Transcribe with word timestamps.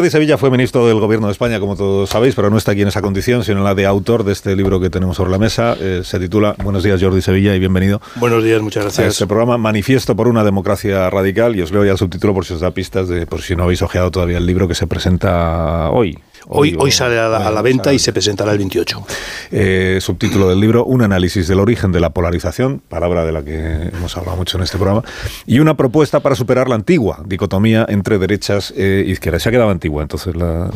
Jordi 0.00 0.10
Sevilla 0.10 0.38
fue 0.38 0.50
ministro 0.50 0.86
del 0.86 0.98
Gobierno 0.98 1.26
de 1.26 1.32
España, 1.32 1.60
como 1.60 1.76
todos 1.76 2.08
sabéis, 2.08 2.34
pero 2.34 2.48
no 2.48 2.56
está 2.56 2.72
aquí 2.72 2.80
en 2.80 2.88
esa 2.88 3.02
condición, 3.02 3.44
sino 3.44 3.58
en 3.58 3.64
la 3.64 3.74
de 3.74 3.84
autor 3.84 4.24
de 4.24 4.32
este 4.32 4.56
libro 4.56 4.80
que 4.80 4.88
tenemos 4.88 5.18
sobre 5.18 5.30
la 5.30 5.36
mesa. 5.36 5.76
Eh, 5.78 6.00
se 6.04 6.18
titula 6.18 6.56
Buenos 6.64 6.82
días, 6.82 7.02
Jordi 7.02 7.20
Sevilla, 7.20 7.54
y 7.54 7.58
bienvenido. 7.58 8.00
Buenos 8.14 8.42
días, 8.42 8.62
muchas 8.62 8.84
gracias. 8.84 9.04
A 9.04 9.08
este 9.08 9.26
programa 9.26 9.58
Manifiesto 9.58 10.16
por 10.16 10.26
una 10.26 10.42
democracia 10.42 11.10
radical, 11.10 11.54
y 11.54 11.60
os 11.60 11.70
leo 11.70 11.84
ya 11.84 11.92
el 11.92 11.98
subtítulo 11.98 12.32
por 12.32 12.46
si 12.46 12.54
os 12.54 12.60
da 12.60 12.70
pistas, 12.70 13.10
de, 13.10 13.26
por 13.26 13.42
si 13.42 13.54
no 13.54 13.64
habéis 13.64 13.82
ojeado 13.82 14.10
todavía 14.10 14.38
el 14.38 14.46
libro 14.46 14.66
que 14.66 14.74
se 14.74 14.86
presenta 14.86 15.90
hoy, 15.90 16.18
Hoy, 16.48 16.76
hoy, 16.78 16.90
sale 16.90 17.18
a 17.18 17.50
la, 17.50 17.62
venta 17.62 17.92
y 17.92 17.98
se 17.98 18.12
presentará 18.12 18.52
el 18.52 18.58
28. 18.58 19.04
Eh, 19.50 19.98
subtítulo 20.00 20.48
del 20.48 20.60
libro, 20.60 20.84
un 20.84 21.02
análisis 21.02 21.46
del 21.48 21.60
origen 21.60 21.92
de 21.92 22.00
la 22.00 22.10
polarización, 22.10 22.80
palabra 22.88 23.24
de 23.24 23.32
la 23.32 23.44
que 23.44 23.90
hemos 23.92 24.16
hablado 24.16 24.36
mucho 24.36 24.56
en 24.56 24.64
este 24.64 24.76
programa, 24.76 25.02
y 25.46 25.58
una 25.58 25.76
propuesta 25.76 26.20
para 26.20 26.34
superar 26.34 26.68
la 26.68 26.74
antigua 26.76 27.22
dicotomía 27.26 27.86
entre 27.88 28.18
derechas 28.18 28.72
e 28.76 29.04
izquierdas. 29.06 29.42
Se 29.42 29.48
ha 29.48 29.52
quedado 29.52 29.70
antigua 29.70 30.02
entonces 30.02 30.34
la, 30.36 30.70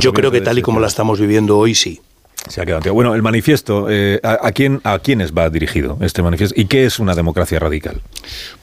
yo 0.00 0.12
creo 0.12 0.30
que 0.30 0.40
tal 0.40 0.58
y 0.58 0.62
como 0.62 0.80
la 0.80 0.86
estamos 0.86 1.20
viviendo 1.20 1.58
hoy, 1.58 1.74
sí. 1.74 2.00
Se 2.48 2.60
ha 2.60 2.66
quedado. 2.66 2.92
Bueno, 2.92 3.14
el 3.14 3.22
manifiesto, 3.22 3.86
eh, 3.88 4.20
¿a, 4.22 4.50
quién, 4.52 4.80
¿a 4.82 4.98
quiénes 4.98 5.32
va 5.32 5.48
dirigido 5.48 5.96
este 6.00 6.22
manifiesto? 6.22 6.60
¿Y 6.60 6.64
qué 6.64 6.84
es 6.84 6.98
una 6.98 7.14
democracia 7.14 7.58
radical? 7.58 8.00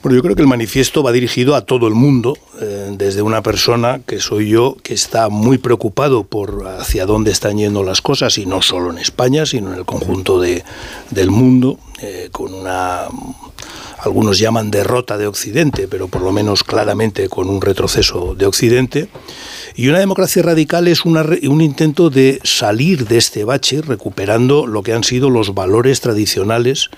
Bueno, 0.02 0.16
yo 0.16 0.22
creo 0.22 0.36
que 0.36 0.42
el 0.42 0.48
manifiesto 0.48 1.02
va 1.02 1.12
dirigido 1.12 1.56
a 1.56 1.62
todo 1.62 1.88
el 1.88 1.94
mundo, 1.94 2.36
eh, 2.60 2.90
desde 2.92 3.22
una 3.22 3.42
persona 3.42 4.00
que 4.06 4.20
soy 4.20 4.50
yo, 4.50 4.76
que 4.82 4.92
está 4.92 5.30
muy 5.30 5.56
preocupado 5.58 6.24
por 6.24 6.66
hacia 6.66 7.06
dónde 7.06 7.30
están 7.30 7.56
yendo 7.56 7.82
las 7.82 8.02
cosas, 8.02 8.36
y 8.36 8.44
no 8.44 8.60
solo 8.60 8.90
en 8.90 8.98
España, 8.98 9.46
sino 9.46 9.72
en 9.72 9.78
el 9.78 9.86
conjunto 9.86 10.40
de, 10.40 10.62
del 11.10 11.30
mundo, 11.30 11.78
eh, 12.02 12.28
con 12.32 12.52
una 12.52 13.04
algunos 14.02 14.38
llaman 14.38 14.70
derrota 14.70 15.18
de 15.18 15.26
Occidente, 15.26 15.88
pero 15.88 16.08
por 16.08 16.22
lo 16.22 16.32
menos 16.32 16.64
claramente 16.64 17.28
con 17.28 17.48
un 17.48 17.60
retroceso 17.60 18.34
de 18.34 18.46
Occidente. 18.46 19.08
Y 19.74 19.88
una 19.88 19.98
democracia 19.98 20.42
radical 20.42 20.88
es 20.88 21.04
un 21.04 21.60
intento 21.60 22.10
de 22.10 22.40
salir 22.42 23.06
de 23.06 23.18
este 23.18 23.44
bache 23.44 23.82
recuperando 23.82 24.66
lo 24.66 24.82
que 24.82 24.92
han 24.92 25.04
sido 25.04 25.30
los 25.30 25.54
valores 25.54 26.00
tradicionales 26.00 26.90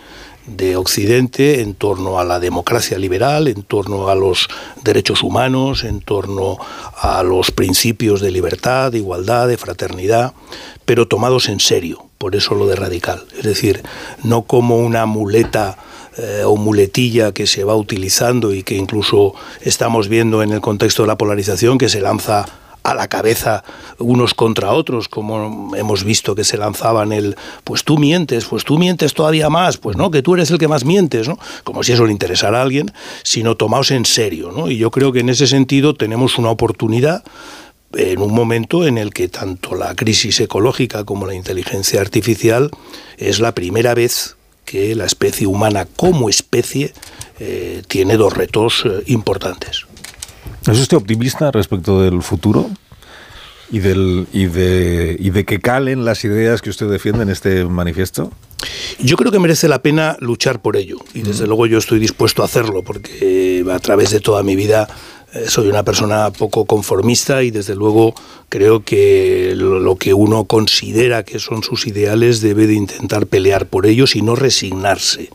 de 0.46 0.76
Occidente 0.76 1.60
en 1.60 1.74
torno 1.74 2.18
a 2.18 2.24
la 2.24 2.40
democracia 2.40 2.98
liberal, 2.98 3.46
en 3.46 3.62
torno 3.62 4.08
a 4.08 4.14
los 4.14 4.48
derechos 4.82 5.22
humanos, 5.22 5.84
en 5.84 6.00
torno 6.00 6.56
a 6.96 7.22
los 7.22 7.50
principios 7.50 8.20
de 8.20 8.30
libertad, 8.30 8.90
de 8.90 8.98
igualdad, 8.98 9.46
de 9.48 9.56
fraternidad, 9.56 10.32
pero 10.84 11.06
tomados 11.06 11.48
en 11.48 11.60
serio, 11.60 12.06
por 12.18 12.34
eso 12.34 12.54
lo 12.54 12.66
de 12.66 12.76
radical. 12.76 13.24
Es 13.36 13.44
decir, 13.44 13.82
no 14.24 14.42
como 14.42 14.78
una 14.78 15.06
muleta 15.06 15.78
eh, 16.18 16.42
o 16.44 16.56
muletilla 16.56 17.32
que 17.32 17.46
se 17.46 17.64
va 17.64 17.74
utilizando 17.74 18.52
y 18.52 18.62
que 18.62 18.76
incluso 18.76 19.34
estamos 19.60 20.08
viendo 20.08 20.42
en 20.42 20.52
el 20.52 20.60
contexto 20.60 21.02
de 21.02 21.08
la 21.08 21.16
polarización 21.16 21.78
que 21.78 21.88
se 21.88 22.00
lanza 22.00 22.46
a 22.82 22.94
la 22.94 23.08
cabeza 23.08 23.64
unos 23.98 24.34
contra 24.34 24.72
otros, 24.72 25.08
como 25.08 25.74
hemos 25.76 26.04
visto 26.04 26.34
que 26.34 26.44
se 26.44 26.56
lanzaban 26.56 27.12
el, 27.12 27.36
pues 27.64 27.84
tú 27.84 27.98
mientes, 27.98 28.44
pues 28.44 28.64
tú 28.64 28.78
mientes 28.78 29.14
todavía 29.14 29.48
más, 29.48 29.76
pues 29.76 29.96
no, 29.96 30.10
que 30.10 30.22
tú 30.22 30.34
eres 30.34 30.50
el 30.50 30.58
que 30.58 30.68
más 30.68 30.84
mientes, 30.84 31.28
¿no? 31.28 31.38
Como 31.64 31.82
si 31.82 31.92
eso 31.92 32.04
le 32.04 32.12
interesara 32.12 32.58
a 32.58 32.62
alguien, 32.62 32.92
sino 33.22 33.56
tomaos 33.56 33.90
en 33.90 34.04
serio, 34.04 34.52
¿no? 34.54 34.68
Y 34.68 34.78
yo 34.78 34.90
creo 34.90 35.12
que 35.12 35.20
en 35.20 35.28
ese 35.28 35.46
sentido 35.46 35.94
tenemos 35.94 36.38
una 36.38 36.50
oportunidad 36.50 37.22
en 37.94 38.20
un 38.20 38.34
momento 38.34 38.86
en 38.86 38.98
el 38.98 39.12
que 39.12 39.28
tanto 39.28 39.74
la 39.74 39.94
crisis 39.94 40.40
ecológica 40.40 41.04
como 41.04 41.26
la 41.26 41.34
inteligencia 41.34 42.00
artificial 42.00 42.70
es 43.18 43.38
la 43.38 43.54
primera 43.54 43.94
vez 43.94 44.36
que 44.64 44.94
la 44.94 45.04
especie 45.04 45.46
humana 45.46 45.86
como 45.96 46.28
especie 46.28 46.92
eh, 47.40 47.82
tiene 47.88 48.16
dos 48.16 48.32
retos 48.32 48.84
eh, 48.84 49.02
importantes. 49.06 49.86
¿Es 50.66 50.78
usted 50.78 50.96
optimista 50.96 51.50
respecto 51.50 52.00
del 52.00 52.22
futuro? 52.22 52.70
Y, 53.70 53.78
del, 53.78 54.26
y, 54.32 54.46
de, 54.46 55.16
y 55.18 55.30
de 55.30 55.44
que 55.44 55.58
calen 55.58 56.04
las 56.04 56.24
ideas 56.24 56.60
que 56.60 56.68
usted 56.68 56.88
defiende 56.90 57.22
en 57.22 57.30
este 57.30 57.64
manifiesto? 57.64 58.30
Yo 58.98 59.16
creo 59.16 59.32
que 59.32 59.38
merece 59.38 59.66
la 59.66 59.80
pena 59.80 60.16
luchar 60.20 60.60
por 60.60 60.76
ello 60.76 60.98
y 61.14 61.22
desde 61.22 61.46
luego 61.46 61.66
yo 61.66 61.78
estoy 61.78 61.98
dispuesto 61.98 62.42
a 62.42 62.44
hacerlo 62.44 62.82
porque 62.82 63.64
a 63.72 63.78
través 63.78 64.10
de 64.10 64.20
toda 64.20 64.42
mi 64.42 64.56
vida 64.56 64.88
eh, 64.88 64.92
soy 65.48 65.68
una 65.68 65.82
persona 65.82 66.30
poco 66.30 66.64
conformista 66.66 67.42
y 67.42 67.50
desde 67.50 67.74
luego 67.74 68.14
creo 68.52 68.84
que 68.84 69.54
lo 69.56 69.96
que 69.96 70.12
uno 70.12 70.44
considera 70.44 71.22
que 71.22 71.38
son 71.38 71.62
sus 71.62 71.86
ideales 71.86 72.42
debe 72.42 72.66
de 72.66 72.74
intentar 72.74 73.26
pelear 73.26 73.64
por 73.64 73.86
ellos 73.86 74.14
y 74.14 74.20
no 74.20 74.36
resignarse. 74.36 75.30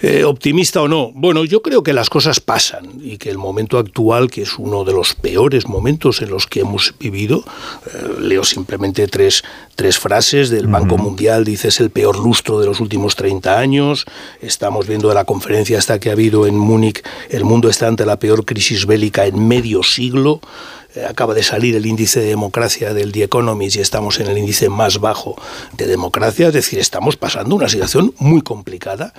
Eh, 0.00 0.24
optimista 0.24 0.82
o 0.82 0.88
no, 0.88 1.12
bueno, 1.14 1.44
yo 1.44 1.62
creo 1.62 1.84
que 1.84 1.92
las 1.92 2.10
cosas 2.10 2.40
pasan 2.40 3.00
y 3.00 3.18
que 3.18 3.30
el 3.30 3.38
momento 3.38 3.78
actual, 3.78 4.28
que 4.28 4.42
es 4.42 4.58
uno 4.58 4.82
de 4.82 4.92
los 4.92 5.14
peores 5.14 5.68
momentos 5.68 6.20
en 6.20 6.30
los 6.30 6.48
que 6.48 6.60
hemos 6.60 6.92
vivido, 6.98 7.44
eh, 7.86 8.20
leo 8.20 8.42
simplemente 8.42 9.06
tres, 9.06 9.44
tres 9.76 10.00
frases 10.00 10.50
del 10.50 10.66
Banco 10.66 10.98
Mundial, 10.98 11.44
dice 11.44 11.68
es 11.68 11.78
el 11.78 11.90
peor 11.90 12.18
lustro 12.18 12.58
de 12.58 12.66
los 12.66 12.80
últimos 12.80 13.14
30 13.14 13.56
años, 13.56 14.04
estamos 14.40 14.88
viendo 14.88 15.08
de 15.08 15.14
la 15.14 15.24
conferencia 15.24 15.78
hasta 15.78 16.00
que 16.00 16.08
ha 16.08 16.14
habido 16.14 16.48
en 16.48 16.58
Múnich, 16.58 17.04
el 17.30 17.44
mundo 17.44 17.68
está 17.68 17.86
ante 17.86 18.04
la 18.04 18.18
peor 18.18 18.44
crisis 18.44 18.84
bélica 18.84 19.11
en 19.20 19.46
medio 19.46 19.82
siglo. 19.82 20.40
Eh, 20.94 21.06
acaba 21.08 21.32
de 21.32 21.42
salir 21.42 21.74
el 21.74 21.86
índice 21.86 22.20
de 22.20 22.26
democracia 22.26 22.92
del 22.92 23.12
The 23.12 23.24
Economist 23.24 23.76
y 23.76 23.80
estamos 23.80 24.20
en 24.20 24.26
el 24.26 24.36
índice 24.36 24.68
más 24.68 25.00
bajo 25.00 25.36
de 25.74 25.86
democracia, 25.86 26.48
es 26.48 26.52
decir, 26.52 26.78
estamos 26.78 27.16
pasando 27.16 27.54
una 27.54 27.68
situación 27.68 28.14
muy 28.18 28.42
complicada. 28.42 29.14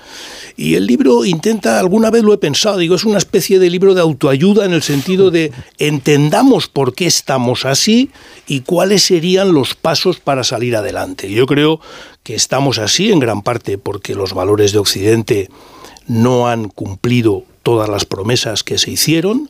Y 0.55 0.75
el 0.75 0.85
libro 0.85 1.25
intenta, 1.25 1.79
alguna 1.79 2.11
vez 2.11 2.21
lo 2.21 2.33
he 2.33 2.37
pensado, 2.37 2.77
digo, 2.77 2.95
es 2.95 3.05
una 3.05 3.17
especie 3.17 3.57
de 3.57 3.71
libro 3.71 3.95
de 3.95 4.01
autoayuda 4.01 4.65
en 4.65 4.73
el 4.73 4.83
sentido 4.83 5.31
de 5.31 5.51
entendamos 5.79 6.67
por 6.67 6.93
qué 6.93 7.07
estamos 7.07 7.65
así 7.65 8.11
y 8.47 8.59
cuáles 8.61 9.01
serían 9.01 9.53
los 9.53 9.73
pasos 9.73 10.19
para 10.19 10.43
salir 10.43 10.75
adelante. 10.75 11.31
Yo 11.31 11.47
creo 11.47 11.79
que 12.21 12.35
estamos 12.35 12.77
así 12.77 13.11
en 13.11 13.19
gran 13.19 13.41
parte 13.41 13.79
porque 13.79 14.13
los 14.13 14.33
valores 14.33 14.73
de 14.73 14.79
Occidente 14.79 15.49
no 16.07 16.47
han 16.47 16.69
cumplido 16.69 17.45
todas 17.63 17.89
las 17.89 18.05
promesas 18.05 18.63
que 18.63 18.77
se 18.77 18.91
hicieron, 18.91 19.49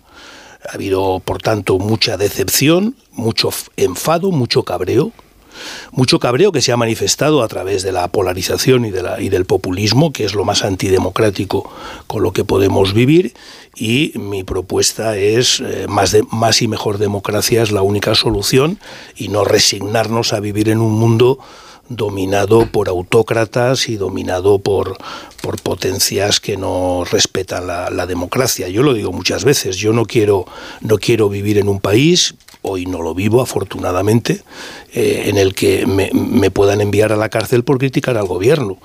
ha 0.70 0.74
habido, 0.74 1.22
por 1.24 1.42
tanto, 1.42 1.80
mucha 1.80 2.18
decepción, 2.18 2.96
mucho 3.12 3.50
enfado, 3.78 4.32
mucho 4.32 4.64
cabreo, 4.64 5.12
mucho 5.92 6.20
cabreo 6.20 6.52
que 6.52 6.62
se 6.62 6.72
ha 6.72 6.78
manifestado 6.78 7.44
a 7.44 7.48
través 7.48 7.84
de 7.84 7.92
la 7.92 8.08
polarización 8.08 8.86
y, 8.86 8.92
de 8.92 9.04
la, 9.04 9.22
y 9.22 9.30
del 9.30 9.46
populismo, 9.46 10.12
que 10.12 10.26
es 10.26 10.34
lo 10.34 10.46
más 10.46 10.64
antidemocrático 10.64 11.70
con 12.08 12.24
lo 12.24 12.34
que 12.34 12.44
podemos 12.44 12.94
vivir, 12.94 13.34
y 13.76 14.14
mi 14.16 14.44
propuesta 14.44 15.18
es 15.18 15.60
eh, 15.60 15.88
más, 15.88 16.12
de, 16.12 16.24
más 16.32 16.62
y 16.62 16.68
mejor 16.68 16.98
democracia 16.98 17.64
es 17.64 17.72
la 17.72 17.82
única 17.82 18.16
solución 18.16 18.80
y 19.16 19.30
no 19.30 19.44
resignarnos 19.44 20.34
a 20.34 20.40
vivir 20.40 20.70
en 20.70 20.80
un 20.80 20.94
mundo 20.94 21.40
dominado 21.90 22.66
por 22.68 22.90
autócratas 22.90 23.90
y 23.90 23.98
dominado 23.98 24.60
por, 24.60 24.98
por 25.42 25.62
potencias 25.62 26.40
que 26.40 26.58
no 26.58 27.04
respetan 27.10 27.68
la, 27.68 28.06
democracia. 28.06 28.68
Yo 28.70 28.84
lo 28.84 28.94
digo 28.94 29.12
muchas 29.12 29.44
veces, 29.44 29.78
yo 29.78 29.94
no 29.94 30.06
quiero, 30.06 30.46
no 30.82 30.98
quiero 30.98 31.30
vivir 31.30 31.58
en 31.58 31.68
un 31.68 31.80
país, 31.80 32.36
hoy 32.62 32.86
no 32.86 33.02
lo 33.02 33.14
vivo 33.14 33.42
afortunadamente, 33.42 34.44
eh, 34.94 35.24
en 35.28 35.38
el 35.38 35.54
que 35.54 35.86
me, 35.86 36.10
me 36.14 36.52
puedan 36.52 36.82
enviar 36.82 37.12
a 37.12 37.18
la 37.18 37.30
cárcel 37.30 37.64
por 37.64 37.78
criticar 37.78 38.18
al 38.18 38.28
gobierno 38.28 38.78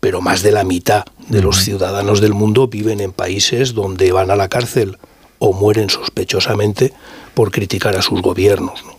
pero 0.00 0.20
más 0.20 0.42
de 0.42 0.52
la 0.52 0.62
mitad 0.62 1.04
de 1.28 1.42
los 1.42 1.56
ciudadanos 1.56 2.20
del 2.20 2.32
mundo 2.32 2.68
viven 2.68 3.00
en 3.00 3.12
países 3.12 3.74
donde 3.74 4.12
van 4.12 4.30
a 4.30 4.36
la 4.36 4.48
cárcel 4.48 4.96
o 5.38 5.52
mueren 5.52 5.90
sospechosamente 5.90 6.92
por 7.34 7.50
criticar 7.50 7.96
a 7.96 8.02
sus 8.02 8.22
gobiernos. 8.22 8.84
¿no? 8.84 8.92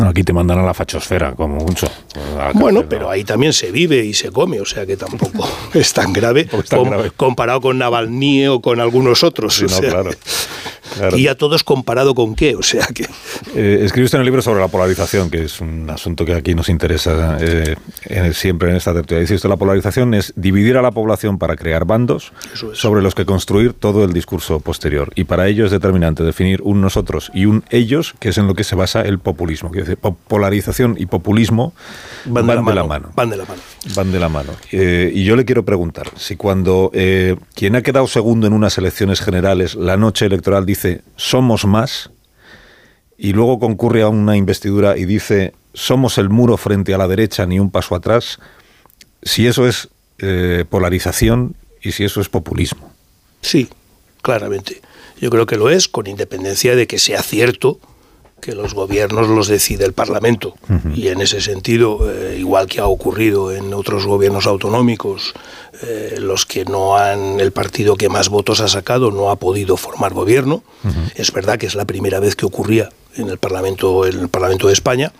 No, 0.00 0.08
aquí 0.08 0.24
te 0.24 0.32
mandan 0.32 0.58
a 0.58 0.62
la 0.62 0.72
fachosfera, 0.72 1.32
como 1.34 1.56
mucho. 1.56 1.86
Bueno, 2.54 2.84
pero 2.88 3.10
ahí 3.10 3.22
también 3.22 3.52
se 3.52 3.70
vive 3.70 4.02
y 4.02 4.14
se 4.14 4.30
come, 4.30 4.58
o 4.58 4.64
sea 4.64 4.86
que 4.86 4.96
tampoco 4.96 5.46
es 5.74 5.92
tan 5.92 6.14
grave, 6.14 6.48
comparado 7.16 7.60
con 7.60 7.76
Navalny 7.78 8.46
o 8.46 8.60
con 8.60 8.80
algunos 8.80 9.22
otros. 9.22 9.62
claro. 9.78 10.10
¿Y 11.16 11.28
a 11.28 11.34
todos 11.34 11.64
comparado 11.64 12.14
con 12.14 12.34
qué? 12.34 12.56
O 12.56 12.62
sea 12.62 12.86
que... 12.86 13.06
Eh, 13.54 13.80
escribiste 13.82 14.16
en 14.16 14.20
el 14.20 14.26
libro 14.26 14.42
sobre 14.42 14.60
la 14.60 14.68
polarización, 14.68 15.30
que 15.30 15.44
es 15.44 15.60
un 15.60 15.88
asunto 15.90 16.24
que 16.24 16.34
aquí 16.34 16.54
nos 16.54 16.68
interesa 16.68 17.38
eh, 17.40 17.76
siempre 18.32 18.70
en 18.70 18.76
esta 18.76 18.92
tertulia. 18.92 19.24
Dice 19.24 19.48
la 19.48 19.56
polarización 19.56 20.14
es 20.14 20.32
dividir 20.36 20.76
a 20.76 20.82
la 20.82 20.90
población 20.90 21.38
para 21.38 21.56
crear 21.56 21.84
bandos 21.84 22.32
sobre 22.74 23.02
los 23.02 23.14
que 23.14 23.24
construir 23.24 23.72
todo 23.72 24.04
el 24.04 24.12
discurso 24.12 24.60
posterior. 24.60 25.12
Y 25.14 25.24
para 25.24 25.48
ello 25.48 25.64
es 25.64 25.70
determinante 25.70 26.22
definir 26.22 26.60
un 26.62 26.80
nosotros 26.80 27.30
y 27.34 27.46
un 27.46 27.64
ellos, 27.70 28.14
que 28.18 28.30
es 28.30 28.38
en 28.38 28.46
lo 28.46 28.54
que 28.54 28.64
se 28.64 28.74
basa 28.74 29.02
el 29.02 29.18
populismo. 29.18 29.70
Que 29.70 29.96
polarización 30.28 30.96
y 30.98 31.06
populismo 31.06 31.72
van, 32.26 32.46
de, 32.46 32.54
la 32.54 32.62
mano, 32.84 33.12
Van 33.14 33.30
de 33.30 33.36
la 33.36 33.44
mano. 33.44 33.60
Van 33.94 34.12
de 34.12 34.20
la 34.20 34.28
mano. 34.28 34.52
Eh, 34.72 35.10
y 35.14 35.24
yo 35.24 35.36
le 35.36 35.44
quiero 35.44 35.64
preguntar, 35.64 36.08
si 36.16 36.36
cuando 36.36 36.90
quien 37.54 37.76
ha 37.76 37.82
quedado 37.82 38.06
segundo 38.06 38.46
en 38.46 38.52
unas 38.52 38.76
elecciones 38.78 39.20
generales, 39.20 39.74
la 39.74 39.96
noche 39.96 40.26
electoral 40.26 40.66
dice 40.66 40.79
dice 40.80 41.02
somos 41.16 41.66
más 41.66 42.10
y 43.18 43.32
luego 43.32 43.58
concurre 43.58 44.02
a 44.02 44.08
una 44.08 44.36
investidura 44.36 44.96
y 44.96 45.04
dice 45.04 45.52
somos 45.74 46.16
el 46.18 46.30
muro 46.30 46.56
frente 46.56 46.94
a 46.94 46.98
la 46.98 47.06
derecha 47.06 47.44
ni 47.46 47.60
un 47.60 47.70
paso 47.70 47.94
atrás, 47.94 48.38
si 49.22 49.46
eso 49.46 49.68
es 49.68 49.88
eh, 50.18 50.64
polarización 50.68 51.54
y 51.82 51.92
si 51.92 52.04
eso 52.04 52.20
es 52.20 52.28
populismo. 52.28 52.92
Sí, 53.42 53.68
claramente. 54.22 54.80
Yo 55.20 55.30
creo 55.30 55.46
que 55.46 55.56
lo 55.56 55.70
es, 55.70 55.86
con 55.86 56.06
independencia 56.06 56.74
de 56.74 56.86
que 56.86 56.98
sea 56.98 57.22
cierto 57.22 57.78
que 58.40 58.54
los 58.54 58.74
gobiernos 58.74 59.28
los 59.28 59.48
decide 59.48 59.84
el 59.84 59.92
Parlamento. 59.92 60.54
Y 60.94 61.08
en 61.08 61.20
ese 61.20 61.40
sentido, 61.40 62.10
eh, 62.10 62.36
igual 62.38 62.66
que 62.66 62.80
ha 62.80 62.86
ocurrido 62.86 63.52
en 63.52 63.72
otros 63.74 64.06
gobiernos 64.06 64.46
autonómicos, 64.46 65.34
eh, 65.82 66.16
los 66.18 66.46
que 66.46 66.64
no 66.64 66.96
han, 66.96 67.40
el 67.40 67.52
partido 67.52 67.96
que 67.96 68.08
más 68.08 68.28
votos 68.28 68.60
ha 68.60 68.68
sacado 68.68 69.10
no 69.10 69.30
ha 69.30 69.36
podido 69.36 69.76
formar 69.76 70.12
gobierno. 70.12 70.62
Es 71.14 71.32
verdad 71.32 71.58
que 71.58 71.66
es 71.66 71.74
la 71.74 71.84
primera 71.84 72.20
vez 72.20 72.36
que 72.36 72.46
ocurría 72.46 72.90
en 73.16 73.28
el 73.28 73.38
Parlamento, 73.38 74.06
en 74.06 74.18
el 74.18 74.28
Parlamento 74.28 74.66
de 74.66 74.72
España. 74.72 75.12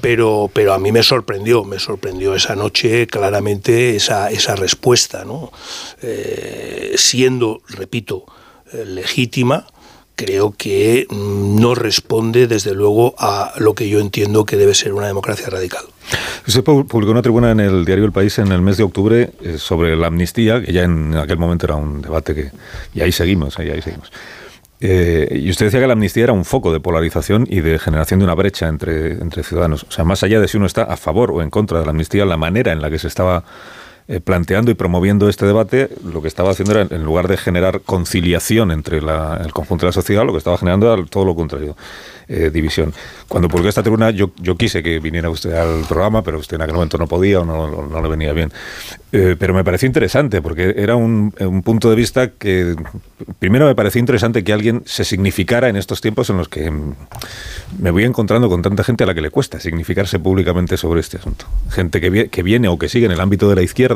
Pero, 0.00 0.50
pero 0.52 0.74
a 0.74 0.78
mí 0.78 0.92
me 0.92 1.02
sorprendió, 1.02 1.64
me 1.64 1.78
sorprendió 1.78 2.34
esa 2.34 2.54
noche 2.54 3.06
claramente 3.06 3.96
esa, 3.96 4.30
esa 4.30 4.54
respuesta, 4.54 5.24
¿no? 5.24 5.50
Eh, 6.02 6.92
siendo, 6.98 7.62
repito, 7.68 8.26
legítima, 8.84 9.66
creo 10.16 10.54
que 10.56 11.06
mm, 11.08 11.60
no 11.60 11.74
responde, 11.74 12.46
desde 12.48 12.74
luego, 12.74 13.14
a 13.18 13.52
lo 13.58 13.74
que 13.74 13.88
yo 13.88 14.00
entiendo 14.00 14.44
que 14.44 14.56
debe 14.56 14.74
ser 14.74 14.94
una 14.94 15.06
democracia 15.06 15.48
radical. 15.48 15.84
Usted 16.46 16.64
publicó 16.64 17.10
una 17.10 17.22
tribuna 17.22 17.50
en 17.50 17.60
el 17.60 17.84
diario 17.84 18.04
El 18.04 18.12
País 18.12 18.38
en 18.38 18.50
el 18.50 18.62
mes 18.62 18.76
de 18.76 18.84
octubre 18.84 19.30
eh, 19.42 19.58
sobre 19.58 19.96
la 19.96 20.08
amnistía, 20.08 20.60
que 20.60 20.72
ya 20.72 20.84
en 20.84 21.14
aquel 21.16 21.38
momento 21.38 21.66
era 21.66 21.76
un 21.76 22.02
debate 22.02 22.34
que... 22.34 22.50
Y 22.94 23.02
ahí 23.02 23.12
seguimos, 23.12 23.58
ahí, 23.58 23.80
seguimos. 23.82 24.10
Eh, 24.80 25.40
y 25.42 25.50
usted 25.50 25.66
decía 25.66 25.80
que 25.80 25.86
la 25.86 25.94
amnistía 25.94 26.24
era 26.24 26.32
un 26.32 26.44
foco 26.44 26.72
de 26.72 26.80
polarización 26.80 27.46
y 27.48 27.60
de 27.60 27.78
generación 27.78 28.20
de 28.20 28.24
una 28.24 28.34
brecha 28.34 28.68
entre, 28.68 29.12
entre 29.12 29.42
ciudadanos. 29.42 29.84
O 29.88 29.90
sea, 29.90 30.04
más 30.04 30.22
allá 30.22 30.40
de 30.40 30.48
si 30.48 30.56
uno 30.56 30.66
está 30.66 30.82
a 30.82 30.96
favor 30.96 31.30
o 31.30 31.42
en 31.42 31.50
contra 31.50 31.78
de 31.78 31.84
la 31.84 31.90
amnistía, 31.90 32.24
la 32.24 32.36
manera 32.36 32.72
en 32.72 32.80
la 32.80 32.90
que 32.90 32.98
se 32.98 33.08
estaba 33.08 33.44
eh, 34.08 34.20
planteando 34.20 34.70
y 34.70 34.74
promoviendo 34.74 35.28
este 35.28 35.46
debate, 35.46 35.88
lo 36.04 36.22
que 36.22 36.28
estaba 36.28 36.50
haciendo 36.50 36.78
era, 36.78 36.94
en 36.94 37.04
lugar 37.04 37.26
de 37.26 37.36
generar 37.36 37.80
conciliación 37.80 38.70
entre 38.70 38.98
el 38.98 39.52
conjunto 39.52 39.86
de 39.86 39.88
la 39.88 39.92
sociedad, 39.92 40.24
lo 40.24 40.32
que 40.32 40.38
estaba 40.38 40.58
generando 40.58 40.92
era 40.92 41.04
todo 41.06 41.24
lo 41.24 41.34
contrario. 41.34 41.76
Eh, 42.28 42.50
división. 42.52 42.92
Cuando 43.28 43.48
publiqué 43.48 43.68
esta 43.68 43.84
tribuna, 43.84 44.10
yo, 44.10 44.32
quise 44.58 44.82
que 44.82 44.98
viniera 44.98 45.30
usted 45.30 45.52
al 45.52 45.84
programa, 45.86 46.22
pero 46.22 46.40
usted 46.40 46.56
en 46.56 46.62
aquel 46.62 46.74
momento 46.74 46.98
no 46.98 47.06
podía 47.06 47.38
o 47.38 47.44
no, 47.44 48.02
le 48.02 48.08
venía 48.08 48.32
bien. 48.32 48.52
Eh, 49.12 49.36
pero 49.38 49.54
me 49.54 49.62
pareció 49.62 49.86
interesante, 49.86 50.42
porque 50.42 50.74
era 50.76 50.96
un, 50.96 51.32
un, 51.38 51.62
punto 51.62 51.88
de 51.88 51.94
vista 51.94 52.30
que, 52.30 52.74
primero 53.38 53.66
me 53.66 53.76
pareció 53.76 54.00
interesante 54.00 54.42
que 54.42 54.52
alguien 54.52 54.82
se 54.86 55.04
significara 55.04 55.68
en 55.68 55.76
estos 55.76 56.00
tiempos 56.00 56.28
en 56.28 56.38
los 56.38 56.48
que 56.48 56.72
me 57.78 57.92
voy 57.92 58.02
encontrando 58.02 58.48
con 58.48 58.60
tanta 58.60 58.82
gente 58.82 59.04
a 59.04 59.06
la 59.06 59.14
que 59.14 59.20
le 59.20 59.30
cuesta 59.30 59.60
significarse 59.60 60.18
públicamente 60.18 60.76
sobre 60.76 61.02
este 61.02 61.18
asunto. 61.18 61.46
Gente 61.70 62.00
que, 62.00 62.28
que 62.28 62.42
viene 62.42 62.66
o 62.66 62.76
que 62.76 62.88
sigue 62.88 63.06
en 63.06 63.12
el 63.12 63.20
ámbito 63.20 63.48
de 63.48 63.54
la 63.54 63.62
izquierda 63.62 63.95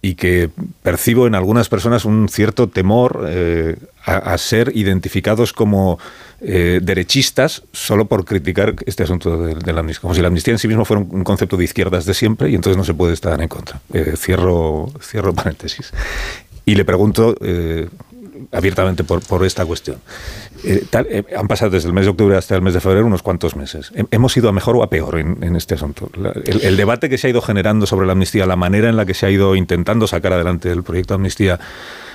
y 0.00 0.14
que 0.14 0.50
percibo 0.82 1.26
en 1.26 1.34
algunas 1.34 1.68
personas 1.68 2.04
un 2.04 2.28
cierto 2.28 2.68
temor 2.68 3.26
eh, 3.28 3.76
a, 4.04 4.38
ser 4.38 4.70
identificados 4.74 5.52
como 5.52 5.98
eh, 6.40 6.78
derechistas 6.82 7.64
solo 7.72 8.06
por 8.06 8.24
criticar 8.24 8.76
este 8.86 9.02
asunto 9.02 9.42
de, 9.42 9.72
la 9.72 9.80
amnistía. 9.80 10.00
Como 10.02 10.14
si 10.14 10.20
la 10.20 10.28
amnistía 10.28 10.52
en 10.52 10.58
sí 10.58 10.68
mismo 10.68 10.84
fuera 10.84 11.02
un, 11.02 11.24
concepto 11.24 11.56
de 11.56 11.64
izquierdas 11.64 12.06
de 12.06 12.14
siempre 12.14 12.48
y 12.48 12.54
entonces 12.54 12.76
no 12.76 12.84
se 12.84 12.94
puede 12.94 13.12
estar 13.12 13.40
en 13.42 13.48
contra. 13.48 13.80
Eh, 13.92 14.14
cierro, 14.16 14.90
cierro 15.02 15.34
paréntesis. 15.34 15.92
Y 16.64 16.76
le 16.76 16.84
pregunto 16.84 17.34
abiertamente 18.52 19.04
por, 19.04 19.20
por 19.20 19.44
esta 19.44 19.64
cuestión. 19.64 19.98
Eh, 20.64 20.84
eh, 20.92 21.24
han 21.36 21.48
pasado 21.48 21.70
desde 21.70 21.88
el 21.88 21.94
mes 21.94 22.04
de 22.04 22.10
octubre 22.10 22.36
hasta 22.36 22.54
el 22.54 22.62
mes 22.62 22.74
de 22.74 22.80
febrero 22.80 23.06
unos 23.06 23.22
cuantos 23.22 23.56
meses. 23.56 23.92
¿Hemos 24.10 24.36
ido 24.36 24.48
a 24.48 24.52
mejor 24.52 24.76
o 24.76 24.82
a 24.82 24.90
peor 24.90 25.18
en, 25.18 25.56
este 25.56 25.74
asunto? 25.74 26.10
el, 26.44 26.76
debate 26.76 27.08
que 27.08 27.18
se 27.18 27.26
ha 27.26 27.30
ido 27.30 27.42
generando 27.42 27.86
sobre 27.86 28.06
la 28.06 28.12
amnistía, 28.12 28.46
la 28.46 28.56
manera 28.56 28.88
en 28.88 28.96
la 28.96 29.06
que 29.06 29.14
se 29.14 29.26
ha 29.26 29.30
ido 29.30 29.54
intentando 29.56 30.06
sacar 30.06 30.32
adelante 30.32 30.70
el 30.70 30.82
proyecto 30.82 31.14
de 31.14 31.16
amnistía, 31.16 31.60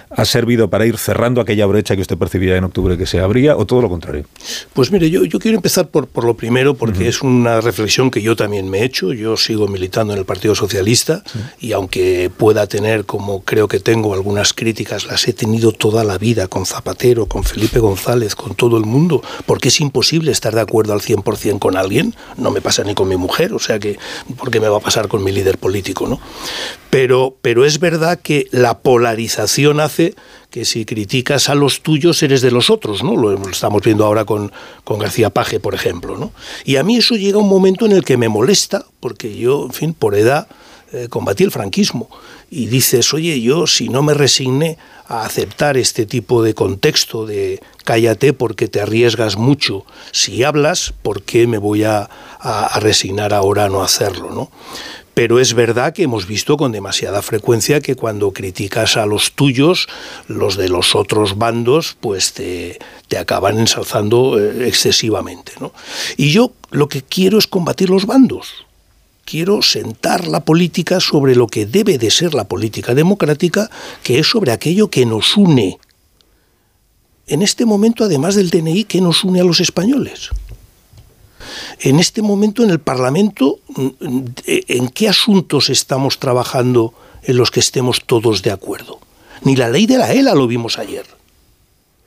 ha 0.09 0.25
servido 0.25 0.69
para 0.69 0.85
ir 0.85 0.97
cerrando 0.97 1.41
aquella 1.41 1.65
brecha 1.65 1.95
que 1.95 2.01
usted 2.01 2.17
percibía 2.17 2.57
en 2.57 2.63
octubre 2.63 2.97
que 2.97 3.05
se 3.05 3.19
abría 3.19 3.57
o 3.57 3.65
todo 3.65 3.81
lo 3.81 3.89
contrario? 3.89 4.25
Pues 4.73 4.91
mire, 4.91 5.09
yo, 5.09 5.23
yo 5.25 5.39
quiero 5.39 5.57
empezar 5.57 5.87
por, 5.87 6.07
por 6.07 6.25
lo 6.25 6.35
primero 6.35 6.73
porque 6.73 7.07
es 7.07 7.21
una 7.21 7.61
reflexión 7.61 8.11
que 8.11 8.21
yo 8.21 8.35
también 8.35 8.69
me 8.69 8.79
he 8.79 8.85
hecho. 8.85 9.13
Yo 9.13 9.37
sigo 9.37 9.67
militando 9.67 10.13
en 10.13 10.19
el 10.19 10.25
Partido 10.25 10.55
Socialista 10.55 11.23
y 11.59 11.71
aunque 11.71 12.31
pueda 12.35 12.67
tener, 12.67 13.05
como 13.05 13.43
creo 13.43 13.67
que 13.67 13.79
tengo, 13.79 14.13
algunas 14.13 14.53
críticas, 14.53 15.05
las 15.05 15.27
he 15.27 15.33
tenido 15.33 15.71
toda 15.71 16.03
la 16.03 16.17
vida 16.17 16.47
con 16.47 16.65
Zapatero, 16.65 17.25
con 17.25 17.43
Felipe 17.43 17.79
González, 17.79 18.35
con 18.35 18.55
todo 18.55 18.77
el 18.77 18.85
mundo, 18.85 19.21
porque 19.45 19.69
es 19.69 19.79
imposible 19.81 20.31
estar 20.31 20.55
de 20.55 20.61
acuerdo 20.61 20.93
al 20.93 21.01
100% 21.01 21.59
con 21.59 21.77
alguien. 21.77 22.15
No 22.37 22.51
me 22.51 22.61
pasa 22.61 22.83
ni 22.83 22.93
con 22.93 23.07
mi 23.07 23.17
mujer, 23.17 23.53
o 23.53 23.59
sea 23.59 23.79
que, 23.79 23.97
¿por 24.37 24.51
qué 24.51 24.59
me 24.59 24.67
va 24.67 24.77
a 24.77 24.81
pasar 24.81 25.07
con 25.07 25.23
mi 25.23 25.31
líder 25.31 25.57
político? 25.57 26.07
¿no? 26.07 26.19
Pero, 26.89 27.35
pero 27.41 27.65
es 27.65 27.79
verdad 27.79 28.19
que 28.21 28.47
la 28.51 28.79
polarización 28.79 29.79
hace 29.79 29.92
que 30.49 30.65
si 30.65 30.85
criticas 30.85 31.49
a 31.49 31.55
los 31.55 31.81
tuyos 31.81 32.21
eres 32.23 32.41
de 32.41 32.51
los 32.51 32.69
otros, 32.69 33.03
¿no? 33.03 33.15
Lo 33.15 33.49
estamos 33.49 33.81
viendo 33.81 34.05
ahora 34.05 34.25
con, 34.25 34.51
García 34.85 35.29
Paje, 35.29 35.59
por 35.59 35.73
ejemplo, 35.73 36.17
¿no? 36.17 36.31
Y 36.63 36.75
a 36.75 36.83
mí 36.83 36.97
eso 36.97 37.15
llega 37.15 37.37
un 37.37 37.49
momento 37.49 37.85
en 37.85 37.91
el 37.91 38.03
que 38.03 38.17
me 38.17 38.29
molesta, 38.29 38.85
porque 38.99 39.35
yo, 39.35 39.65
en 39.65 39.73
fin, 39.73 39.93
por 39.93 40.15
edad 40.15 40.47
eh, 40.91 41.07
combatí 41.09 41.43
el 41.43 41.51
franquismo. 41.51 42.09
Y 42.51 42.67
dices, 42.67 43.13
oye, 43.13 43.41
yo 43.41 43.65
si 43.65 43.89
no 43.89 44.03
me 44.03 44.13
resigné 44.13 44.77
a 45.07 45.25
aceptar 45.25 45.75
este 45.75 46.05
tipo 46.05 46.43
de 46.43 46.53
contexto 46.53 47.25
de 47.25 47.59
cállate 47.83 48.33
porque 48.33 48.67
te 48.67 48.79
arriesgas 48.79 49.37
mucho, 49.37 49.85
si 50.11 50.43
hablas, 50.43 50.93
¿por 51.01 51.23
qué 51.23 51.47
me 51.47 51.57
voy 51.57 51.83
a, 51.83 52.09
a, 52.39 52.65
a 52.67 52.79
resignar 52.79 53.33
ahora 53.33 53.65
a 53.65 53.69
no 53.69 53.83
hacerlo? 53.83 54.29
¿no? 54.29 54.51
Pero 55.13 55.39
es 55.39 55.53
verdad 55.53 55.93
que 55.93 56.03
hemos 56.03 56.25
visto 56.25 56.57
con 56.57 56.71
demasiada 56.71 57.21
frecuencia 57.21 57.81
que 57.81 57.95
cuando 57.95 58.31
criticas 58.33 58.97
a 58.97 59.05
los 59.05 59.33
tuyos, 59.33 59.87
los 60.27 60.57
de 60.57 60.69
los 60.69 60.95
otros 60.95 61.37
bandos, 61.37 61.95
pues 61.99 62.33
te, 62.33 62.79
te 63.07 63.17
acaban 63.19 63.59
ensalzando 63.59 64.39
eh, 64.39 64.67
excesivamente. 64.67 65.51
¿no? 65.59 65.71
Y 66.17 66.31
yo 66.31 66.53
lo 66.71 66.89
que 66.89 67.03
quiero 67.03 67.37
es 67.37 67.45
combatir 67.45 67.89
los 67.91 68.07
bandos. 68.07 68.65
Quiero 69.23 69.61
sentar 69.61 70.27
la 70.27 70.43
política 70.43 70.99
sobre 70.99 71.35
lo 71.35 71.47
que 71.47 71.65
debe 71.65 71.97
de 71.97 72.11
ser 72.11 72.33
la 72.33 72.47
política 72.47 72.93
democrática, 72.95 73.69
que 74.01 74.19
es 74.19 74.27
sobre 74.27 74.51
aquello 74.51 74.89
que 74.89 75.05
nos 75.05 75.37
une. 75.37 75.77
En 77.27 77.41
este 77.41 77.65
momento, 77.65 78.03
además 78.03 78.35
del 78.35 78.49
DNI, 78.49 78.83
¿qué 78.83 78.99
nos 78.99 79.23
une 79.23 79.39
a 79.39 79.45
los 79.45 79.61
españoles? 79.61 80.31
En 81.79 81.99
este 81.99 82.21
momento 82.21 82.63
en 82.63 82.69
el 82.69 82.79
Parlamento, 82.79 83.59
¿en 84.45 84.89
qué 84.89 85.09
asuntos 85.09 85.69
estamos 85.69 86.19
trabajando 86.19 86.93
en 87.23 87.37
los 87.37 87.51
que 87.51 87.59
estemos 87.59 88.05
todos 88.05 88.41
de 88.41 88.51
acuerdo? 88.51 88.99
Ni 89.41 89.55
la 89.55 89.69
ley 89.69 89.85
de 89.85 89.97
la 89.97 90.13
ELA 90.13 90.35
lo 90.35 90.47
vimos 90.47 90.77
ayer. 90.77 91.05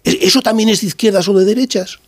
¿E-, 0.04 0.18
¿Eso 0.22 0.42
también 0.42 0.68
es 0.68 0.80
de 0.80 0.88
izquierdas 0.88 1.28
o 1.28 1.34
de 1.34 1.44
derechas? 1.44 1.98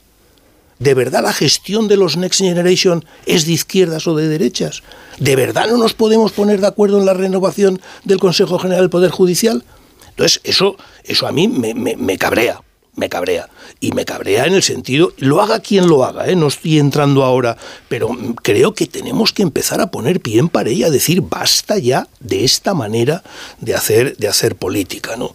¿De 0.79 0.95
verdad 0.95 1.23
la 1.23 1.33
gestión 1.33 1.89
de 1.89 1.97
los 1.97 2.17
Next 2.17 2.41
Generation 2.41 3.05
es 3.27 3.47
de 3.47 3.53
izquierdas 3.53 4.07
o 4.07 4.15
de 4.15 4.29
derechas? 4.29 4.83
¿De 5.19 5.35
verdad 5.35 5.67
no 5.69 5.77
nos 5.77 5.95
podemos 5.95 6.33
poner 6.33 6.61
de 6.61 6.69
acuerdo 6.69 6.99
en 6.99 7.07
la 7.07 7.15
renovación 7.15 7.81
del 8.05 8.21
Consejo 8.21 8.59
General 8.59 8.85
del 8.85 8.91
Poder 8.91 9.11
Judicial? 9.11 9.65
Entonces, 10.11 10.41
eso, 10.45 10.77
eso 11.05 11.27
a 11.27 11.33
mí 11.33 11.49
me, 11.49 11.75
me 11.75 12.19
cabrea 12.19 12.63
me 12.99 13.09
cabrea. 13.09 13.49
Y 13.81 13.93
me 13.93 14.05
cabrea 14.05 14.45
en 14.47 14.55
el 14.55 14.63
sentido, 14.63 15.13
lo 15.19 15.41
haga 15.41 15.61
quien 15.61 15.89
lo 15.89 16.05
haga, 16.05 16.29
¿eh? 16.29 16.35
no 16.35 16.49
estoy 16.49 16.79
entrando 16.79 17.23
ahora, 17.23 17.57
pero 17.89 18.11
creo 18.43 18.75
que 18.75 18.87
tenemos 18.87 19.33
que 19.33 19.43
empezar 19.43 19.81
a 19.81 19.91
poner 19.91 20.21
pie 20.21 20.41
en 20.41 20.49
pared 20.49 20.73
y 20.73 20.83
a 20.83 20.91
decir 20.91 21.23
basta 21.23 21.79
ya 21.79 22.09
de 22.19 22.45
esta 22.45 22.75
manera 22.75 23.23
de 23.61 23.75
hacer, 23.75 24.17
de 24.17 24.27
hacer 24.27 24.57
política. 24.57 25.17
¿no? 25.17 25.33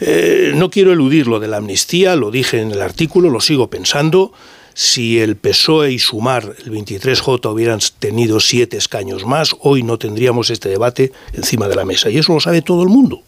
Eh, 0.00 0.52
no 0.54 0.70
quiero 0.70 0.92
eludir 0.92 1.26
lo 1.26 1.40
de 1.40 1.48
la 1.48 1.56
amnistía, 1.56 2.14
lo 2.14 2.30
dije 2.30 2.60
en 2.60 2.72
el 2.72 2.82
artículo, 2.82 3.30
lo 3.30 3.40
sigo 3.40 3.70
pensando. 3.70 4.32
Si 4.74 5.18
el 5.18 5.36
PSOE 5.36 5.90
y 5.90 5.98
Sumar, 5.98 6.54
el 6.64 6.70
23J, 6.70 7.52
hubieran 7.52 7.80
tenido 7.98 8.38
siete 8.38 8.76
escaños 8.76 9.24
más, 9.24 9.56
hoy 9.60 9.82
no 9.82 9.98
tendríamos 9.98 10.50
este 10.50 10.68
debate 10.68 11.10
encima 11.32 11.66
de 11.66 11.74
la 11.74 11.84
mesa. 11.84 12.10
Y 12.10 12.18
eso 12.18 12.32
lo 12.32 12.38
sabe 12.38 12.62
todo 12.62 12.84
el 12.84 12.88
mundo. 12.88 13.22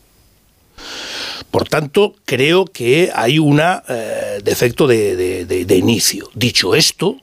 Por 1.51 1.69
tanto, 1.69 2.15
creo 2.25 2.65
que 2.65 3.11
hay 3.15 3.39
un 3.39 3.61
eh, 3.61 4.41
defecto 4.43 4.87
de, 4.87 5.75
inicio. 5.77 6.31
Dicho 6.35 6.75
esto, 6.75 7.17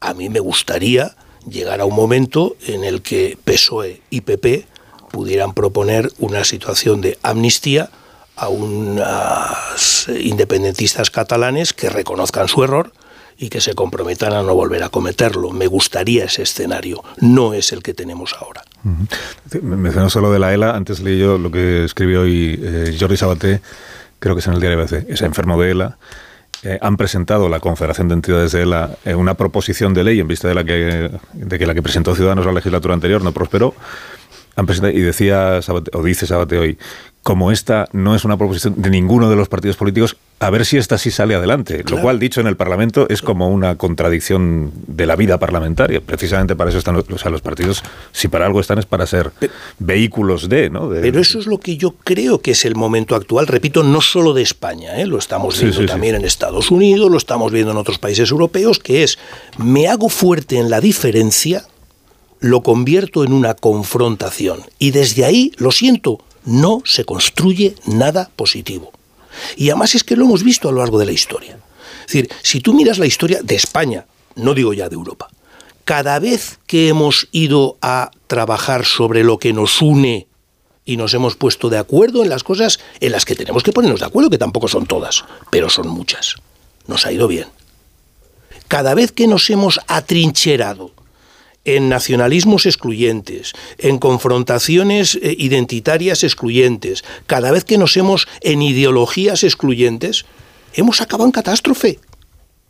a 0.00 0.14
mí 0.14 0.28
me 0.28 0.40
gustaría 0.40 1.16
llegar 1.48 1.80
a 1.80 1.84
un 1.84 1.94
momento 1.94 2.56
en 2.66 2.84
el 2.84 3.02
que 3.02 3.38
PSOE 3.44 4.02
y 4.10 4.22
PP 4.22 4.66
pudieran 5.10 5.54
proponer 5.54 6.10
una 6.18 6.44
situación 6.44 7.00
de 7.00 7.18
amnistía 7.22 7.90
a 8.36 8.48
unos 8.48 10.08
independentistas 10.08 11.10
catalanes 11.10 11.72
que 11.72 11.88
reconozcan 11.88 12.48
su 12.48 12.64
error 12.64 12.92
y 13.38 13.48
que 13.48 13.60
se 13.60 13.74
comprometan 13.74 14.32
a 14.32 14.42
no 14.42 14.54
volver 14.54 14.82
a 14.82 14.88
cometerlo. 14.88 15.50
Me 15.50 15.66
gustaría 15.66 16.24
ese 16.24 16.42
escenario, 16.42 17.02
no 17.18 17.54
es 17.54 17.72
el 17.72 17.82
que 17.82 17.94
tenemos 17.94 18.34
ahora. 18.40 18.64
Me 19.62 19.76
mencionó 19.76 20.10
solo 20.10 20.30
de 20.30 20.38
la 20.38 20.52
ELA, 20.52 20.76
antes 20.76 21.00
leí 21.00 21.18
yo 21.18 21.38
lo 21.38 21.50
que 21.50 21.84
escribió 21.84 22.22
hoy 22.22 22.60
eh, 22.62 22.96
Jordi 22.98 23.16
Sabaté, 23.16 23.60
creo 24.18 24.34
que 24.34 24.40
es 24.40 24.46
en 24.46 24.54
el 24.54 24.60
diario 24.60 24.78
ABC, 24.78 25.08
es 25.08 25.22
enfermo 25.22 25.60
de 25.60 25.70
ELA. 25.70 25.98
Eh, 26.62 26.78
han 26.80 26.96
presentado 26.96 27.48
la 27.48 27.60
Confederación 27.60 28.08
de 28.08 28.14
Entidades 28.14 28.52
de 28.52 28.62
ELA 28.62 28.90
eh, 29.04 29.14
una 29.14 29.34
proposición 29.34 29.92
de 29.92 30.04
ley 30.04 30.20
en 30.20 30.28
vista 30.28 30.48
de, 30.48 30.54
la 30.54 30.64
que, 30.64 31.10
de 31.32 31.58
que 31.58 31.66
la 31.66 31.74
que 31.74 31.82
presentó 31.82 32.14
Ciudadanos 32.14 32.46
la 32.46 32.52
legislatura 32.52 32.94
anterior 32.94 33.22
no 33.22 33.32
prosperó 33.32 33.74
han 34.56 34.66
presentado, 34.66 34.96
y 34.96 35.00
decía 35.00 35.60
o 35.92 36.02
dice 36.02 36.26
Sabate 36.26 36.58
hoy, 36.58 36.78
como 37.24 37.50
esta 37.50 37.88
no 37.92 38.14
es 38.14 38.24
una 38.26 38.36
proposición 38.36 38.74
de 38.76 38.90
ninguno 38.90 39.30
de 39.30 39.36
los 39.36 39.48
partidos 39.48 39.76
políticos, 39.76 40.16
a 40.40 40.50
ver 40.50 40.66
si 40.66 40.76
esta 40.76 40.98
sí 40.98 41.10
sale 41.10 41.34
adelante. 41.34 41.82
Lo 41.88 42.02
cual, 42.02 42.18
dicho 42.18 42.42
en 42.42 42.46
el 42.46 42.56
Parlamento, 42.56 43.06
es 43.08 43.22
como 43.22 43.48
una 43.48 43.76
contradicción 43.76 44.72
de 44.86 45.06
la 45.06 45.16
vida 45.16 45.38
parlamentaria. 45.38 46.02
Precisamente 46.02 46.54
para 46.54 46.68
eso 46.68 46.78
están 46.78 46.94
los, 46.94 47.08
o 47.08 47.16
sea, 47.16 47.30
los 47.30 47.40
partidos, 47.40 47.82
si 48.12 48.28
para 48.28 48.44
algo 48.44 48.60
están, 48.60 48.78
es 48.78 48.84
para 48.84 49.06
ser 49.06 49.30
vehículos 49.78 50.50
de, 50.50 50.68
¿no? 50.68 50.90
Pero 50.90 51.18
eso 51.18 51.38
es 51.38 51.46
lo 51.46 51.58
que 51.58 51.78
yo 51.78 51.92
creo 51.92 52.42
que 52.42 52.50
es 52.50 52.66
el 52.66 52.74
momento 52.74 53.14
actual, 53.16 53.46
repito, 53.46 53.82
no 53.82 54.02
solo 54.02 54.34
de 54.34 54.42
España, 54.42 55.00
¿eh? 55.00 55.06
lo 55.06 55.16
estamos 55.16 55.58
viendo 55.58 55.86
también 55.86 56.16
en 56.16 56.26
Estados 56.26 56.70
Unidos, 56.70 57.10
lo 57.10 57.16
estamos 57.16 57.50
viendo 57.52 57.70
en 57.70 57.78
otros 57.78 57.98
países 57.98 58.30
europeos, 58.30 58.78
que 58.78 59.02
es, 59.02 59.18
me 59.56 59.88
hago 59.88 60.10
fuerte 60.10 60.58
en 60.58 60.68
la 60.68 60.82
diferencia, 60.82 61.64
lo 62.44 62.62
convierto 62.62 63.24
en 63.24 63.32
una 63.32 63.54
confrontación. 63.54 64.64
Y 64.78 64.90
desde 64.90 65.24
ahí, 65.24 65.52
lo 65.56 65.70
siento, 65.70 66.18
no 66.44 66.82
se 66.84 67.06
construye 67.06 67.74
nada 67.86 68.30
positivo. 68.36 68.92
Y 69.56 69.70
además 69.70 69.94
es 69.94 70.04
que 70.04 70.14
lo 70.14 70.26
hemos 70.26 70.42
visto 70.42 70.68
a 70.68 70.72
lo 70.72 70.80
largo 70.80 70.98
de 70.98 71.06
la 71.06 71.12
historia. 71.12 71.58
Es 72.00 72.12
decir, 72.12 72.30
si 72.42 72.60
tú 72.60 72.74
miras 72.74 72.98
la 72.98 73.06
historia 73.06 73.40
de 73.42 73.54
España, 73.54 74.06
no 74.36 74.52
digo 74.52 74.74
ya 74.74 74.90
de 74.90 74.94
Europa, 74.94 75.30
cada 75.86 76.18
vez 76.18 76.58
que 76.66 76.88
hemos 76.88 77.28
ido 77.32 77.78
a 77.80 78.10
trabajar 78.26 78.84
sobre 78.84 79.24
lo 79.24 79.38
que 79.38 79.54
nos 79.54 79.80
une 79.80 80.26
y 80.84 80.98
nos 80.98 81.14
hemos 81.14 81.36
puesto 81.36 81.70
de 81.70 81.78
acuerdo 81.78 82.22
en 82.22 82.28
las 82.28 82.44
cosas 82.44 82.78
en 83.00 83.12
las 83.12 83.24
que 83.24 83.36
tenemos 83.36 83.62
que 83.62 83.72
ponernos 83.72 84.00
de 84.00 84.06
acuerdo, 84.06 84.28
que 84.28 84.38
tampoco 84.38 84.68
son 84.68 84.84
todas, 84.84 85.24
pero 85.50 85.70
son 85.70 85.88
muchas, 85.88 86.34
nos 86.86 87.06
ha 87.06 87.12
ido 87.12 87.26
bien. 87.26 87.48
Cada 88.68 88.92
vez 88.94 89.12
que 89.12 89.26
nos 89.26 89.48
hemos 89.48 89.80
atrincherado 89.86 90.92
en 91.64 91.88
nacionalismos 91.88 92.66
excluyentes, 92.66 93.52
en 93.78 93.98
confrontaciones 93.98 95.16
eh, 95.16 95.34
identitarias 95.38 96.22
excluyentes, 96.22 97.04
cada 97.26 97.50
vez 97.50 97.64
que 97.64 97.78
nos 97.78 97.96
hemos 97.96 98.28
en 98.40 98.62
ideologías 98.62 99.44
excluyentes, 99.44 100.26
hemos 100.74 101.00
acabado 101.00 101.26
en 101.26 101.32
catástrofe. 101.32 101.98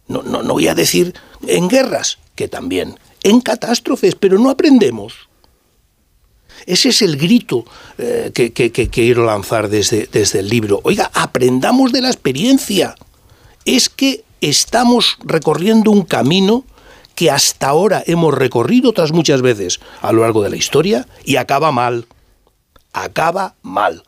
No, 0.07 0.23
no, 0.23 0.43
no 0.43 0.55
voy 0.55 0.69
a 0.69 0.75
decir 0.75 1.15
en 1.47 1.69
guerras, 1.69 2.19
que 2.35 2.49
también, 2.49 2.99
en 3.23 3.41
catástrofes, 3.41 4.15
pero 4.15 4.39
no 4.39 4.51
aprendemos. 4.51 5.29
Ese 6.67 6.91
es 6.91 7.03
el 7.03 7.17
grito 7.17 7.65
eh, 7.99 8.31
que, 8.33 8.53
que, 8.53 8.89
quiero 8.89 9.25
lanzar 9.25 9.69
desde, 9.69 10.09
desde 10.11 10.39
el 10.39 10.49
libro. 10.49 10.81
Oiga, 10.85 11.11
aprendamos 11.13 11.93
de 11.93 12.01
la 12.01 12.09
experiencia. 12.09 12.95
Es 13.65 13.89
que 13.89 14.25
estamos 14.41 15.19
recorriendo 15.25 15.91
un 15.91 16.03
camino 16.03 16.65
que 17.15 17.31
hasta 17.31 17.69
ahora 17.69 18.03
hemos 18.07 18.35
recorrido 18.35 18.91
otras 18.91 19.13
muchas 19.13 19.43
veces 19.43 19.81
a 20.03 20.13
lo 20.13 20.23
largo 20.23 20.43
de 20.43 20.51
la 20.51 20.57
historia 20.57 21.07
y 21.25 21.37
acaba 21.37 21.73
mal. 21.73 22.07
Acaba 22.93 23.55
mal. 23.63 24.03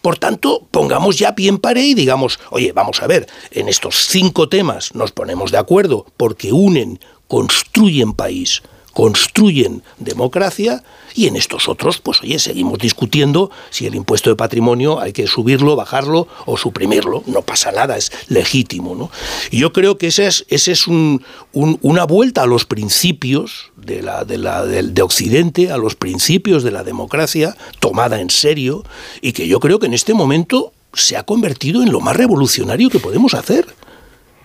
Por 0.00 0.18
tanto, 0.18 0.66
pongamos 0.72 1.18
ya 1.18 1.34
pie 1.34 1.48
en 1.48 1.58
pared 1.58 1.84
y 1.84 1.94
digamos, 1.94 2.40
oye, 2.50 2.72
vamos 2.72 3.02
a 3.02 3.06
ver, 3.06 3.28
en 3.52 3.68
estos 3.68 4.08
cinco 4.08 4.48
temas 4.48 4.94
nos 4.94 5.12
ponemos 5.12 5.52
de 5.52 5.58
acuerdo 5.58 6.06
porque 6.16 6.52
unen, 6.52 6.98
construyen 7.28 8.12
país, 8.12 8.62
construyen 8.92 9.82
democracia 9.98 10.82
y 11.14 11.26
en 11.26 11.36
estos 11.36 11.68
otros, 11.68 11.98
pues 11.98 12.22
oye, 12.22 12.38
seguimos 12.38 12.78
discutiendo 12.78 13.50
si 13.70 13.86
el 13.86 13.94
impuesto 13.94 14.30
de 14.30 14.36
patrimonio 14.36 15.00
hay 15.00 15.12
que 15.12 15.26
subirlo, 15.26 15.76
bajarlo 15.76 16.28
o 16.46 16.56
suprimirlo. 16.56 17.22
No 17.26 17.42
pasa 17.42 17.72
nada, 17.72 17.96
es 17.96 18.12
legítimo. 18.28 18.94
¿no? 18.94 19.10
Y 19.50 19.58
yo 19.58 19.72
creo 19.72 19.98
que 19.98 20.08
ese 20.08 20.26
es, 20.26 20.46
ese 20.48 20.72
es 20.72 20.86
un, 20.86 21.24
una 21.52 22.04
vuelta 22.04 22.42
a 22.42 22.46
los 22.46 22.64
principios 22.64 23.72
de, 23.76 24.02
la, 24.02 24.24
de, 24.24 24.38
la, 24.38 24.64
de, 24.64 25.02
Occidente, 25.02 25.70
a 25.70 25.76
los 25.76 25.94
principios 25.96 26.62
de 26.62 26.70
la 26.70 26.84
democracia, 26.84 27.56
tomada 27.80 28.20
en 28.20 28.30
serio, 28.30 28.84
y 29.20 29.32
que 29.32 29.48
yo 29.48 29.60
creo 29.60 29.78
que 29.78 29.86
en 29.86 29.94
este 29.94 30.14
momento 30.14 30.72
se 30.94 31.16
ha 31.16 31.24
convertido 31.24 31.82
en 31.82 31.92
lo 31.92 32.00
más 32.00 32.16
revolucionario 32.16 32.90
que 32.90 33.00
podemos 33.00 33.34
hacer. 33.34 33.66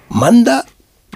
Manda 0.10 0.66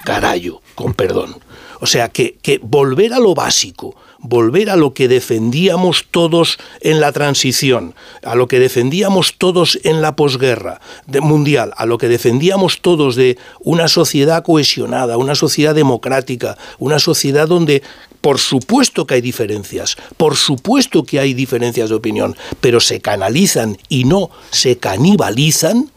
carallo, 0.04 0.62
con 0.76 0.94
perdón. 0.94 1.36
O 1.82 1.88
sea, 1.88 2.10
que, 2.10 2.38
volver 2.62 3.12
a 3.12 3.20
lo 3.20 3.34
básico, 3.34 3.96
volver 4.20 4.70
a 4.70 4.76
lo 4.76 4.94
que 4.94 5.08
defendíamos 5.08 6.06
todos 6.12 6.60
en 6.80 7.02
la 7.02 7.12
transición, 7.12 7.96
a 8.24 8.36
lo 8.36 8.48
que 8.48 8.60
defendíamos 8.60 9.34
todos 9.40 9.80
en 9.84 10.00
la 10.00 10.16
posguerra 10.16 10.80
mundial, 11.08 11.74
a 11.76 11.88
lo 11.88 11.98
que 11.98 12.08
defendíamos 12.08 12.82
todos 12.82 13.16
de 13.16 13.40
una 13.62 13.88
sociedad 13.88 14.44
cohesionada, 14.44 15.18
una 15.18 15.34
sociedad 15.34 15.74
democrática, 15.74 16.56
una 16.78 17.00
sociedad 17.00 17.48
donde 17.48 17.82
por 18.22 18.38
supuesto 18.38 19.08
que 19.08 19.16
hay 19.16 19.22
diferencias, 19.22 19.98
por 20.18 20.36
supuesto 20.36 21.04
que 21.04 21.20
hay 21.20 21.34
diferencias 21.34 21.90
de 21.90 21.96
opinión, 21.96 22.38
pero 22.62 22.80
se 22.80 23.02
canalizan 23.02 23.80
y 23.90 24.04
no 24.04 24.30
se 24.52 24.78
canibalizan, 24.78 25.90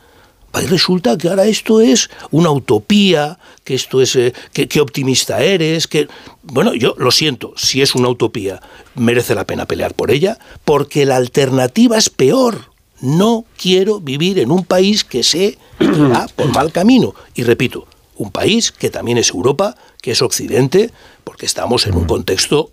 Ahí 0.55 0.67
resulta 0.67 1.19
que 1.19 1.29
ahora 1.29 1.47
esto 1.47 1.81
es 1.81 2.11
una 2.31 2.53
utopía, 2.53 3.41
que 3.65 3.75
esto 3.75 4.01
es, 4.01 4.15
eh, 4.15 4.33
que, 4.53 4.81
optimista 4.81 5.43
eres, 5.43 5.89
que... 5.89 6.07
Bueno, 6.45 6.75
yo 6.75 6.95
lo 6.97 7.11
siento, 7.11 7.55
si 7.57 7.83
es 7.83 7.97
una 7.97 8.09
utopía, 8.09 8.63
merece 8.95 9.35
la 9.35 9.47
pena 9.47 9.67
pelear 9.67 9.95
por 9.95 10.13
ella, 10.13 10.39
porque 10.65 11.07
la 11.07 11.17
alternativa 11.17 11.99
es 11.99 12.09
peor. 12.09 12.71
No 13.01 13.45
quiero 13.61 13.99
vivir 13.99 14.39
en 14.39 14.53
un 14.53 14.65
país 14.65 15.03
que 15.03 15.25
se 15.25 15.59
va 15.81 16.29
por 16.29 16.47
mal 16.55 16.71
camino. 16.71 17.17
Y 17.35 17.43
repito, 17.43 17.89
un 18.17 18.31
país 18.31 18.71
que 18.71 18.91
también 18.91 19.19
es 19.19 19.31
Europa, 19.31 19.77
que 20.01 20.13
es 20.13 20.23
Occidente, 20.23 20.93
porque 21.25 21.47
estamos 21.47 21.89
en 21.89 21.97
un 21.97 22.05
contexto 22.05 22.71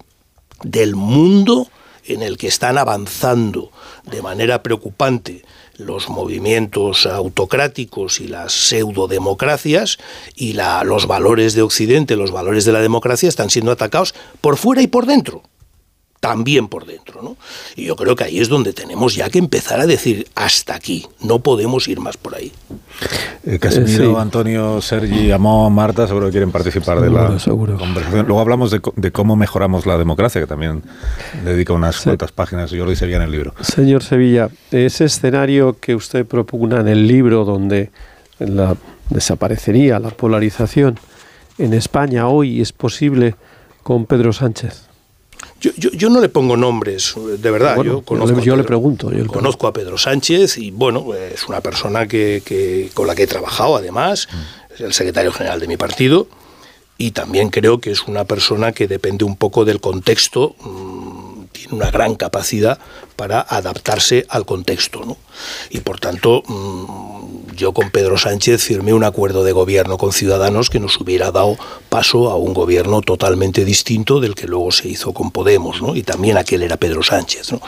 del 0.62 0.96
mundo 0.96 1.68
en 2.06 2.22
el 2.22 2.38
que 2.38 2.48
están 2.48 2.78
avanzando 2.78 3.72
de 4.04 4.22
manera 4.22 4.62
preocupante 4.62 5.44
los 5.78 6.10
movimientos 6.10 7.06
autocráticos 7.06 8.20
y 8.20 8.28
las 8.28 8.54
pseudodemocracias 8.54 9.98
y 10.36 10.54
los 10.54 11.08
valores 11.08 11.54
de 11.54 11.62
Occidente, 11.62 12.16
los 12.16 12.32
valores 12.32 12.66
de 12.66 12.72
la 12.72 12.82
democracia 12.82 13.30
están 13.30 13.50
siendo 13.50 13.72
atacados 13.72 14.14
por 14.42 14.58
fuera 14.58 14.82
y 14.82 14.88
por 14.88 15.06
dentro 15.06 15.44
también 16.22 16.70
por 16.70 16.86
dentro. 16.86 17.22
¿no? 17.22 17.36
Y 17.76 17.86
yo 17.86 17.98
creo 17.98 18.16
que 18.16 18.24
ahí 18.24 18.40
es 18.40 18.48
donde 18.48 18.72
tenemos 18.72 19.16
ya 19.16 19.30
que 19.30 19.40
empezar 19.40 19.82
a 19.82 19.88
decir 19.88 20.28
hasta 20.36 20.76
aquí, 20.76 21.06
no 21.20 21.40
podemos 21.40 21.90
ir 21.90 22.00
más 22.00 22.16
por 22.16 22.36
ahí. 22.36 22.54
Eh, 23.44 23.60
Casimiro, 23.60 24.20
Antonio, 24.20 24.82
Sergi, 24.82 25.32
Amón, 25.32 25.74
Marta, 25.74 26.08
seguro 26.08 26.28
que 26.28 26.32
quieren 26.32 26.52
participar 26.52 27.02
de 27.02 27.10
la 27.10 27.28
conversación. 27.28 28.28
Luego 28.28 28.40
hablamos 28.40 28.72
de, 28.72 29.12
cómo 29.12 29.36
mejoramos 29.36 29.86
la 29.86 29.98
democracia, 29.98 30.40
que 30.40 30.48
también 30.48 30.84
dedica 31.44 31.74
unas 31.74 32.00
cuantas 32.00 32.32
páginas, 32.32 32.72
yo 32.72 32.86
lo 32.86 32.96
Sevilla 32.96 33.18
en 33.18 33.24
el 33.24 33.32
libro. 33.32 33.56
Señor 33.62 34.04
Sevilla, 34.04 34.50
ese 34.70 35.06
escenario 35.06 35.78
que 35.80 35.96
usted 35.96 36.26
propugna 36.26 36.82
en 36.82 36.88
el 36.88 37.08
libro 37.08 37.46
donde 37.46 37.90
la, 38.38 38.76
desaparecería 39.10 39.98
la 39.98 40.12
polarización 40.12 41.00
en 41.58 41.74
España 41.74 42.28
hoy 42.28 42.62
es 42.62 42.72
posible 42.74 43.36
con 43.82 44.06
Pedro 44.06 44.34
Sánchez. 44.34 44.91
Yo, 45.60 46.10
no 46.10 46.20
le 46.20 46.30
pongo 46.30 46.58
nombres, 46.58 47.14
de 47.38 47.52
verdad. 47.52 47.80
yo 47.84 48.02
conozco 48.02 48.40
yo 48.40 48.56
le 48.56 48.64
pregunto. 48.64 49.12
conozco 49.28 49.68
a 49.68 49.74
Pedro 49.74 49.98
Sánchez 49.98 50.58
y, 50.58 50.72
bueno, 50.72 51.14
es 51.14 51.48
una 51.48 51.62
persona 51.62 52.08
que, 52.08 52.90
con 52.96 53.06
la 53.06 53.14
que 53.14 53.24
he 53.24 53.28
trabajado, 53.28 53.76
además, 53.76 54.28
es 54.74 54.82
el 54.82 54.94
secretario 54.94 55.32
general 55.32 55.60
de 55.60 55.68
mi 55.68 55.78
partido 55.78 56.28
y 56.98 57.12
también 57.12 57.50
creo 57.50 57.80
que 57.80 57.90
es 57.90 58.08
una 58.08 58.26
persona 58.26 58.74
que 58.74 58.88
depende 58.88 59.24
un 59.24 59.36
poco 59.36 59.66
del 59.66 59.82
contexto, 59.82 60.56
mm, 60.60 61.46
tiene 61.52 61.76
una 61.76 61.90
gran 61.90 62.16
capacidad 62.16 62.80
para 63.16 63.42
adaptarse 63.42 64.26
al 64.30 64.46
contexto. 64.46 65.04
¿no? 65.04 65.18
Y 65.72 65.80
por 65.80 66.00
tanto, 66.00 66.44
mm, 66.48 67.21
yo 67.56 67.74
con 67.74 67.92
Pedro 67.92 68.18
Sánchez 68.18 68.64
firmé 68.64 68.94
un 68.94 69.04
acuerdo 69.04 69.44
de 69.44 69.52
gobierno 69.52 69.98
con 69.98 70.14
Ciudadanos 70.14 70.70
que 70.70 70.80
nos 70.80 71.00
hubiera 71.00 71.32
dado 71.32 71.58
paso 71.90 72.30
a 72.30 72.36
un 72.36 72.54
gobierno 72.54 73.02
totalmente 73.02 73.66
distinto 73.66 74.20
del 74.20 74.36
que 74.36 74.48
luego 74.48 74.72
se 74.72 74.88
hizo 74.88 75.14
con 75.14 75.32
Podemos, 75.32 75.82
¿no? 75.82 75.96
y 75.96 76.04
también 76.04 76.38
aquel 76.38 76.64
era 76.64 76.78
Pedro 76.78 77.04
Sánchez. 77.04 77.52
¿no? 77.52 77.62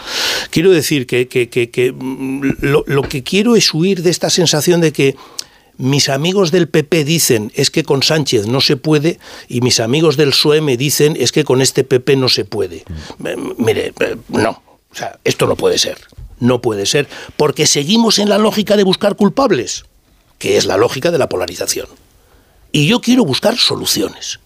Quiero 0.50 0.72
decir 0.72 1.08
que, 1.08 1.28
que, 1.28 1.94
mm, 1.96 2.52
lo, 2.62 2.84
lo 2.88 3.04
que 3.04 3.24
quiero 3.24 3.56
es 3.56 3.74
huir 3.74 4.04
de 4.04 4.10
esta 4.10 4.30
sensación 4.30 4.82
de 4.82 4.92
que 4.92 5.16
mis 5.78 6.10
amigos 6.10 6.52
del 6.52 6.70
PP 6.70 7.04
dicen 7.04 7.52
es 7.56 7.72
que 7.72 7.84
con 7.84 8.04
Sánchez 8.04 8.48
no 8.48 8.62
se 8.62 8.78
puede 8.78 9.20
y 9.48 9.62
mis 9.62 9.80
amigos 9.80 10.18
del 10.18 10.30
PSOE 10.30 10.62
me 10.62 10.78
dicen 10.78 11.16
es 11.20 11.32
que 11.32 11.44
con 11.44 11.62
este 11.62 11.84
PP 11.84 12.16
no 12.16 12.30
se 12.30 12.46
puede. 12.46 12.84
Mire, 13.58 13.94
no, 14.30 14.62
o 14.92 14.96
sea, 14.96 15.20
esto 15.24 15.48
no 15.48 15.56
puede 15.56 15.78
ser. 15.78 15.98
No 16.44 16.60
puede 16.60 16.86
ser, 16.86 17.08
porque 17.38 17.66
seguimos 17.66 18.20
en 18.20 18.28
la 18.28 18.38
lógica 18.38 18.76
de 18.76 18.84
buscar 18.84 19.16
culpables, 19.16 19.86
que 20.40 20.58
es 20.58 20.66
la 20.66 20.76
lógica 20.76 21.10
de 21.10 21.18
la 21.18 21.30
polarización. 21.30 21.88
Y 22.74 22.86
yo 22.86 23.00
quiero 23.00 23.24
buscar 23.24 23.56
soluciones. 23.58 24.42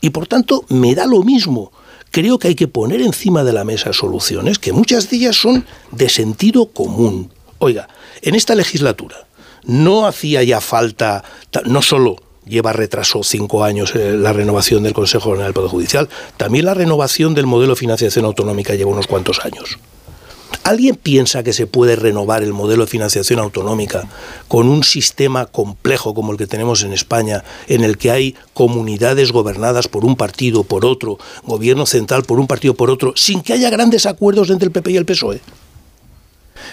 Y 0.00 0.08
por 0.08 0.26
tanto, 0.26 0.64
me 0.70 0.94
da 0.94 1.04
lo 1.04 1.22
mismo. 1.22 1.70
Creo 2.10 2.38
que 2.38 2.48
hay 2.48 2.54
que 2.54 2.68
poner 2.68 3.02
encima 3.02 3.44
de 3.44 3.52
la 3.52 3.64
mesa 3.64 3.92
soluciones 3.92 4.58
que 4.58 4.72
muchas 4.72 5.10
de 5.10 5.16
ellas 5.18 5.36
son 5.36 5.66
de 5.90 6.08
sentido 6.08 6.70
común. 6.70 7.30
Oiga, 7.58 7.86
en 8.22 8.34
esta 8.34 8.54
legislatura 8.54 9.26
no 9.64 10.06
hacía 10.06 10.42
ya 10.42 10.62
falta, 10.62 11.22
no 11.66 11.82
solo 11.82 12.16
lleva 12.46 12.72
retraso 12.72 13.22
cinco 13.22 13.62
años 13.62 13.94
eh, 13.94 14.16
la 14.16 14.32
renovación 14.32 14.84
del 14.84 14.94
Consejo 14.94 15.32
General 15.32 15.48
del 15.48 15.54
Poder 15.54 15.70
Judicial, 15.70 16.08
también 16.38 16.64
la 16.64 16.72
renovación 16.72 17.34
del 17.34 17.46
modelo 17.46 17.74
de 17.74 17.80
financiación 17.80 18.24
autonómica 18.24 18.74
lleva 18.74 18.90
unos 18.90 19.06
cuantos 19.06 19.44
años. 19.44 19.78
¿Alguien 20.64 20.94
piensa 20.94 21.42
que 21.42 21.52
se 21.52 21.66
puede 21.66 21.96
renovar 21.96 22.44
el 22.44 22.52
modelo 22.52 22.84
de 22.84 22.90
financiación 22.90 23.40
autonómica 23.40 24.08
con 24.46 24.68
un 24.68 24.84
sistema 24.84 25.46
complejo 25.46 26.14
como 26.14 26.30
el 26.30 26.38
que 26.38 26.46
tenemos 26.46 26.84
en 26.84 26.92
España, 26.92 27.42
en 27.66 27.82
el 27.82 27.98
que 27.98 28.12
hay 28.12 28.36
comunidades 28.54 29.32
gobernadas 29.32 29.88
por 29.88 30.04
un 30.04 30.14
partido, 30.14 30.62
por 30.62 30.84
otro, 30.84 31.18
gobierno 31.42 31.84
central 31.84 32.22
por 32.22 32.38
un 32.38 32.46
partido, 32.46 32.74
por 32.74 32.90
otro, 32.90 33.12
sin 33.16 33.42
que 33.42 33.54
haya 33.54 33.70
grandes 33.70 34.06
acuerdos 34.06 34.50
entre 34.50 34.66
el 34.66 34.72
PP 34.72 34.92
y 34.92 34.96
el 34.96 35.04
PSOE? 35.04 35.40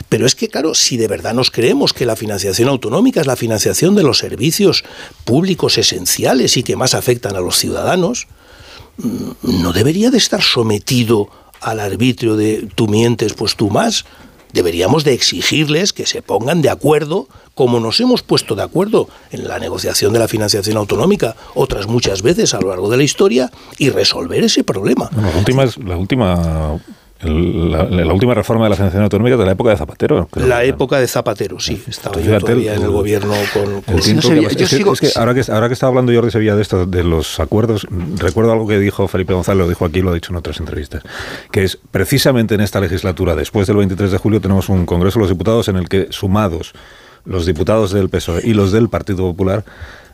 Pero 0.08 0.28
es 0.28 0.36
que, 0.36 0.50
claro, 0.50 0.76
si 0.76 0.96
de 0.98 1.08
verdad 1.08 1.34
nos 1.34 1.50
creemos 1.50 1.92
que 1.92 2.06
la 2.06 2.16
financiación 2.16 2.70
autonómica 2.70 3.22
es 3.22 3.28
la 3.28 3.36
financiación 3.36 3.96
de 3.96 4.04
los 4.04 4.20
servicios 4.20 4.84
públicos 5.26 5.80
esenciales 5.80 6.58
y 6.58 6.64
que 6.64 6.76
más 6.76 6.94
afectan 6.94 7.36
a 7.36 7.42
los 7.42 7.58
ciudadanos, 7.58 8.28
mm, 8.98 9.62
no 9.62 9.74
debería 9.74 10.12
de 10.12 10.20
estar 10.20 10.44
sometido 10.44 11.30
al 11.62 11.80
arbitrio 11.80 12.36
de 12.36 12.68
tú 12.76 12.88
mientes, 12.88 13.34
pues 13.34 13.56
tú 13.56 13.70
más. 13.70 14.06
Deberíamos 14.52 15.04
de 15.04 15.14
exigirles 15.14 15.94
que 15.94 16.08
se 16.08 16.24
pongan 16.24 16.62
de 16.64 16.70
acuerdo, 16.70 17.28
como 17.54 17.80
nos 17.80 18.00
hemos 18.00 18.24
puesto 18.24 18.56
de 18.56 18.64
acuerdo 18.64 19.08
en 19.32 19.48
la 19.48 19.60
negociación 19.60 20.12
de 20.12 20.20
la 20.20 20.28
financiación 20.28 20.78
autonómica 20.78 21.36
otras 21.54 21.86
muchas 21.86 22.24
veces 22.24 22.56
a 22.56 22.60
lo 22.60 22.70
largo 22.70 22.90
de 22.90 22.98
la 22.98 23.04
historia, 23.04 23.52
y 23.78 23.90
resolver 23.90 24.44
ese 24.44 24.64
problema. 24.64 25.10
última, 25.38 25.66
la 25.86 25.98
última 25.98 26.80
la, 27.22 28.14
última 28.14 28.34
reforma 28.34 28.66
de 28.66 28.70
la 28.70 28.76
financiación 28.76 29.04
autonómica 29.04 29.36
de 29.36 29.46
la 29.46 29.52
época 29.52 29.72
de 29.72 29.78
Zapatero. 29.78 30.30
La 30.36 30.64
época 30.64 31.00
de 31.00 31.08
Zapatero, 31.08 31.60
sí. 31.60 31.82
Estaba 31.88 32.20
yo 32.22 32.40
todavía 32.40 32.76
en 32.76 32.84
el 32.84 32.90
gobierno 32.90 33.34
con... 33.54 33.84
ahora, 35.16 35.34
que, 35.34 35.52
ahora 35.52 35.68
que 35.68 35.74
estaba 35.74 35.90
hablando 35.90 36.14
Jordi 36.14 36.32
Sevilla 36.32 36.56
de 36.56 36.62
esto, 36.62 36.86
de 36.86 37.04
los 37.04 37.40
acuerdos, 37.40 37.88
recuerdo 38.18 38.54
algo 38.54 38.68
que 38.68 38.80
dijo 38.80 39.08
Felipe 39.08 39.34
González, 39.34 39.60
lo 39.60 39.68
dijo 39.68 39.86
aquí, 39.86 40.02
lo 40.02 40.12
ha 40.12 40.14
dicho 40.14 40.32
en 40.32 40.38
otras 40.38 40.60
entrevistas, 40.60 41.04
que 41.52 41.64
es 41.64 41.78
precisamente 41.92 42.56
en 42.56 42.62
esta 42.62 42.80
legislatura, 42.80 43.36
después 43.36 43.68
del 43.68 43.78
23 43.78 44.12
de 44.12 44.18
julio, 44.18 44.40
tenemos 44.40 44.70
un 44.70 44.86
Congreso 44.86 45.20
de 45.20 45.24
los 45.24 45.30
Diputados 45.30 45.68
en 45.68 45.76
el 45.76 45.90
que 45.90 46.08
sumados 46.12 46.74
los 47.26 47.46
diputados 47.46 47.92
del 47.92 48.10
PSOE 48.10 48.42
y 48.44 48.54
los 48.54 48.72
del 48.72 48.90
Partido 48.90 49.20
Popular 49.20 49.66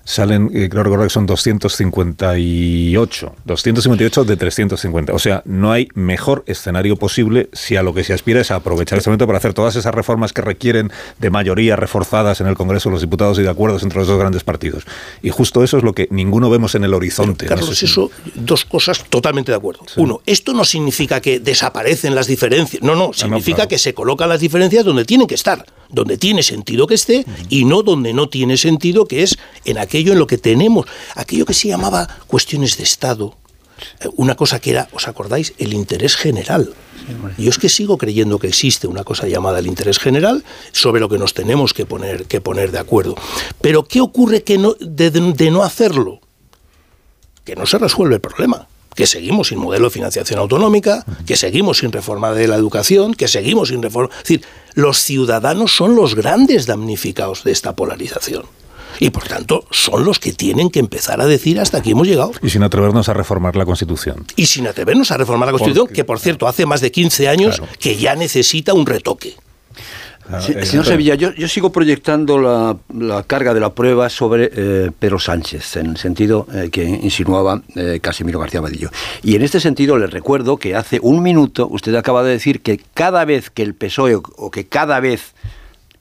salen, 0.06 0.52
eh, 0.54 0.70
creo 0.70 0.84
recordar 0.84 1.08
que 1.08 1.14
son 1.14 1.26
258, 1.26 3.36
258 3.44 4.24
de 4.24 4.38
350. 4.38 5.14
O 5.14 5.20
sea, 5.20 5.42
no 5.46 5.72
hay 5.72 5.90
mejor 5.96 6.44
escenario 6.48 6.96
posible 6.96 7.50
si 7.54 7.76
a 7.76 7.84
lo 7.84 7.94
que 7.94 8.04
se 8.04 8.14
aspira 8.14 8.40
es 8.40 8.52
a 8.52 8.56
aprovechar 8.56 9.00
este 9.00 9.10
momento 9.10 9.26
para 9.26 9.40
hacer 9.40 9.54
todas 9.54 9.76
esas 9.76 9.94
reformas 9.94 10.32
que 10.32 10.42
requieren 10.42 10.92
de 11.20 11.30
mayoría 11.32 11.76
reforzadas 11.76 12.40
en 12.40 12.48
el 12.48 12.56
Congreso 12.56 12.90
de 12.90 12.94
los 12.94 13.02
Diputados 13.02 13.40
y 13.40 13.42
de 13.42 13.50
acuerdos 13.50 13.84
entre 13.84 14.00
los 14.00 14.08
dos 14.08 14.20
grandes 14.20 14.44
partidos. 14.44 14.86
Y 15.24 15.32
justo 15.32 15.64
eso 15.64 15.78
es 15.78 15.84
lo 15.84 15.94
que 15.94 16.08
ninguno 16.12 16.52
vemos 16.52 16.76
en 16.76 16.84
el 16.84 16.94
horizonte. 16.94 17.48
Carlos, 17.48 17.82
eso, 17.82 18.12
dos 18.36 18.64
cosas 18.64 19.04
totalmente 19.10 19.52
de 19.52 19.58
acuerdo. 19.58 19.82
Uno, 19.98 20.22
esto 20.28 20.54
no 20.54 20.66
significa 20.66 21.20
que 21.20 21.40
desaparecen 21.40 22.14
las 22.14 22.28
diferencias. 22.28 22.84
No, 22.84 22.96
no, 22.96 23.12
significa 23.12 23.68
que 23.68 23.80
se 23.80 23.96
colocan 23.96 24.30
las 24.30 24.40
diferencias 24.40 24.86
donde 24.86 25.04
tienen 25.04 25.26
que 25.26 25.36
estar, 25.36 25.66
donde 25.90 26.20
tiene 26.20 26.44
sentido 26.44 26.86
que 26.86 26.94
esté 26.94 27.26
y 27.50 27.66
no 27.66 27.82
donde 27.82 28.14
no 28.14 28.30
tiene 28.30 28.58
sentido, 28.58 29.06
que 29.06 29.24
es 29.24 29.36
en 29.66 29.80
aquel 29.80 29.95
aquello 29.96 30.12
en 30.12 30.20
lo 30.20 30.28
que 30.28 30.38
tenemos, 30.38 30.88
aquello 31.16 31.46
que 31.46 31.54
se 31.54 31.70
llamaba 31.70 32.06
cuestiones 32.28 32.75
de 32.75 32.84
Estado, 32.84 33.34
eh, 34.02 34.10
una 34.18 34.36
cosa 34.36 34.60
que 34.60 34.72
era, 34.72 34.90
¿os 34.92 35.08
acordáis? 35.08 35.54
El 35.58 35.74
interés 35.74 36.18
general. 36.18 36.74
Yo 37.38 37.50
es 37.50 37.58
que 37.58 37.70
sigo 37.70 37.98
creyendo 37.98 38.38
que 38.40 38.48
existe 38.48 38.88
una 38.88 39.06
cosa 39.06 39.28
llamada 39.28 39.60
el 39.60 39.68
interés 39.68 40.00
general 40.00 40.44
sobre 40.74 41.00
lo 41.00 41.08
que 41.08 41.18
nos 41.18 41.34
tenemos 41.34 41.74
que 41.74 41.86
poner, 41.86 42.25
que 42.25 42.42
poner 42.42 42.72
de 42.72 42.80
acuerdo. 42.80 43.16
Pero 43.62 43.86
¿qué 43.86 44.02
ocurre 44.02 44.44
que 44.44 44.58
no, 44.58 44.75
de, 44.80 45.50
no 45.52 45.64
hacerlo? 45.64 46.20
Que 47.46 47.56
no 47.56 47.66
se 47.66 47.78
resuelve 47.78 48.16
el 48.16 48.22
problema 48.22 48.68
que 48.96 49.08
seguimos 49.08 49.50
sin 49.50 49.60
modelo 49.60 49.86
de 49.86 49.92
financiación 49.92 50.40
autonómica, 50.40 51.06
que 51.25 51.36
seguimos 51.36 51.80
sin 51.80 51.92
reforma 51.92 52.32
de 52.32 52.48
la 52.48 52.56
educación, 52.56 53.14
que 53.14 53.28
seguimos 53.28 53.68
sin 53.68 53.84
reforma. 53.84 54.10
Es 54.16 54.24
decir, 54.24 54.46
los 54.74 55.00
ciudadanos 55.00 55.75
son 55.75 55.98
los 55.98 56.16
grandes 56.16 56.66
damnificados 56.66 57.44
de 57.44 57.52
esta 57.52 57.75
polarización 57.75 58.46
y 59.00 59.10
por 59.10 59.24
tanto 59.24 59.66
son 59.72 60.06
los 60.06 60.20
que 60.20 60.34
tienen 60.34 60.70
que 60.70 60.80
empezar 60.80 61.22
a 61.22 61.25
decir 61.25 61.60
hasta 61.60 61.80
aquí 61.80 61.92
hemos 61.92 62.08
llegado. 62.08 62.32
Y 62.42 62.50
sin 62.50 62.64
atrevernos 62.64 63.10
a 63.10 63.14
reformar 63.14 63.56
la 63.56 63.66
Constitución. 63.66 64.25
Y 64.36 64.46
sin 64.46 64.68
atrevernos 64.68 65.12
a 65.12 65.18
reformar 65.18 65.48
la 65.48 65.54
Constitución, 65.54 65.88
que 65.88 66.04
por 66.04 66.20
cierto 66.20 66.48
hace 66.48 66.66
más 66.66 66.82
de 66.82 66.92
15 66.92 67.27
años 67.27 67.62
que 67.79 67.96
ya 67.98 68.16
necesita 68.16 68.74
un 68.74 68.86
retoque. 68.86 69.36
Ah, 70.27 70.40
eh, 70.48 70.66
señor 70.66 70.86
Sevilla, 70.86 71.14
yo, 71.14 71.48
sigo 71.48 71.72
proyectando 71.72 72.40
la, 72.40 73.24
carga 73.24 73.53
de 73.53 73.60
la 73.60 73.75
prueba 73.75 74.10
sobre 74.10 74.50
eh, 74.51 74.92
Pedro 74.98 75.20
Sánchez, 75.20 75.75
en 75.77 75.92
el 75.92 75.98
sentido 75.98 76.48
eh, 76.51 76.70
que 76.72 76.84
insinuaba 76.84 77.62
Casimiro 78.01 78.40
García 78.40 78.62
Madillo. 78.62 78.90
Y 79.22 79.36
en 79.36 79.44
este 79.44 79.60
sentido 79.60 79.98
le 79.98 80.08
recuerdo 80.08 80.58
que 80.58 80.75
hace 80.75 81.00
un 81.01 81.22
minuto 81.22 81.68
usted 81.70 81.94
acaba 81.94 82.24
de 82.24 82.31
decir 82.31 82.62
que 82.62 82.81
cada 82.96 83.24
vez 83.24 83.51
que 83.51 83.62
el 83.62 83.75
PSOE 83.75 84.16
o 84.16 84.50
que 84.50 84.66
cada 84.66 85.00
vez 85.00 85.36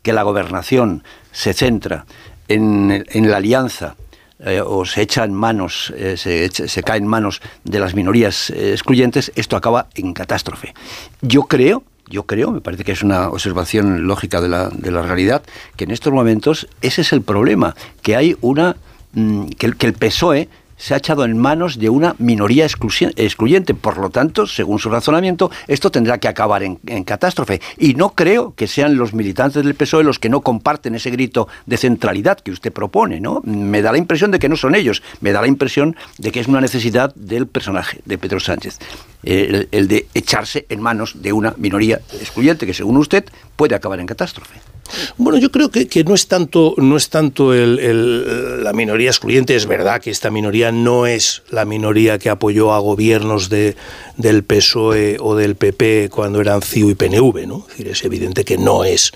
que 0.02 0.14
la 0.14 0.22
gobernación 0.22 1.02
se 1.32 1.52
centra 1.52 2.06
en, 2.48 3.30
la 3.30 3.36
alianza 3.36 3.96
eh, 4.40 4.60
o 4.60 4.84
se 4.84 5.02
echa 5.02 5.24
en 5.24 5.32
manos, 5.32 5.92
eh, 5.96 6.16
se, 6.16 6.48
se, 6.50 6.82
cae 6.82 6.98
en 6.98 7.06
manos 7.06 7.40
de 7.64 7.78
las 7.78 7.94
minorías 7.94 8.50
eh, 8.50 8.72
excluyentes, 8.72 9.32
esto 9.36 9.56
acaba 9.56 9.88
en 9.94 10.12
catástrofe. 10.12 10.74
Yo 11.22 11.44
creo, 11.44 11.84
yo 12.08 12.24
creo, 12.24 12.50
me 12.50 12.60
parece 12.60 12.84
que 12.84 12.92
es 12.92 13.02
una 13.02 13.28
observación 13.28 14.06
lógica 14.06 14.40
de 14.40 14.48
la, 14.48 14.68
de 14.68 14.90
la 14.90 15.02
realidad, 15.02 15.42
que 15.76 15.84
en 15.84 15.90
estos 15.90 16.12
momentos 16.12 16.68
ese 16.82 17.00
es 17.00 17.12
el 17.12 17.22
problema, 17.22 17.74
que 18.02 18.16
hay 18.16 18.36
una 18.40 18.76
mm, 19.12 19.46
que 19.48 19.86
el 19.86 19.94
PSOE 19.94 20.48
se 20.76 20.94
ha 20.94 20.98
echado 20.98 21.24
en 21.24 21.38
manos 21.38 21.78
de 21.78 21.88
una 21.88 22.14
minoría 22.18 22.66
excluyente. 22.66 23.74
Por 23.74 23.98
lo 23.98 24.10
tanto, 24.10 24.46
según 24.46 24.78
su 24.78 24.90
razonamiento, 24.90 25.50
esto 25.68 25.90
tendrá 25.90 26.18
que 26.18 26.28
acabar 26.28 26.62
en, 26.62 26.76
catástrofe. 27.04 27.60
Y 27.78 27.94
no 27.94 28.10
creo 28.10 28.54
que 28.54 28.66
sean 28.66 28.96
los 28.96 29.14
militantes 29.14 29.64
del 29.64 29.74
PSOE 29.74 30.04
los 30.04 30.18
que 30.18 30.28
no 30.28 30.40
comparten 30.40 30.94
ese 30.94 31.10
grito 31.10 31.48
de 31.66 31.76
centralidad 31.76 32.40
que 32.40 32.50
usted 32.50 32.72
propone. 32.72 33.20
¿no? 33.20 33.40
Me 33.44 33.82
da 33.82 33.92
la 33.92 33.98
impresión 33.98 34.30
de 34.30 34.38
que 34.38 34.48
no 34.48 34.56
son 34.56 34.74
ellos. 34.74 35.02
Me 35.20 35.32
da 35.32 35.40
la 35.40 35.48
impresión 35.48 35.96
de 36.18 36.32
que 36.32 36.40
es 36.40 36.48
una 36.48 36.60
necesidad 36.60 37.14
del 37.14 37.46
personaje, 37.46 38.00
de 38.04 38.18
Pedro 38.18 38.40
Sánchez. 38.40 38.78
el 39.22 39.88
de 39.88 40.06
echarse 40.14 40.66
en 40.68 40.80
manos 40.80 41.22
de 41.22 41.32
una 41.32 41.54
minoría 41.56 42.00
excluyente 42.20 42.66
que, 42.66 42.74
según 42.74 42.96
usted, 42.96 43.24
puede 43.56 43.74
acabar 43.74 44.00
en 44.00 44.06
catástrofe. 44.06 44.73
Bueno, 45.16 45.38
yo 45.38 45.50
creo 45.50 45.70
que, 45.70 46.04
no 46.04 46.14
es 46.14 46.28
tanto, 46.28 46.74
no 46.76 46.96
es 46.96 47.08
tanto 47.08 47.52
la 47.54 48.72
minoría 48.72 49.10
excluyente, 49.10 49.56
es 49.56 49.66
verdad 49.66 50.00
que 50.00 50.10
esta 50.10 50.30
minoría 50.30 50.72
no 50.72 51.06
es 51.06 51.42
la 51.50 51.64
minoría 51.64 52.18
que 52.18 52.30
apoyó 52.30 52.72
a 52.72 52.78
gobiernos 52.78 53.48
de, 53.48 53.76
del 54.16 54.44
PSOE 54.44 55.16
o 55.20 55.34
del 55.34 55.56
PP 55.56 56.10
cuando 56.10 56.40
eran 56.40 56.62
CIU 56.62 56.90
y 56.90 56.94
PNV, 56.94 57.46
¿no? 57.46 57.66
Es, 57.70 57.78
decir, 57.78 57.88
es 57.88 58.04
evidente 58.04 58.44
que 58.44 58.58
no 58.58 58.84
es 58.84 59.12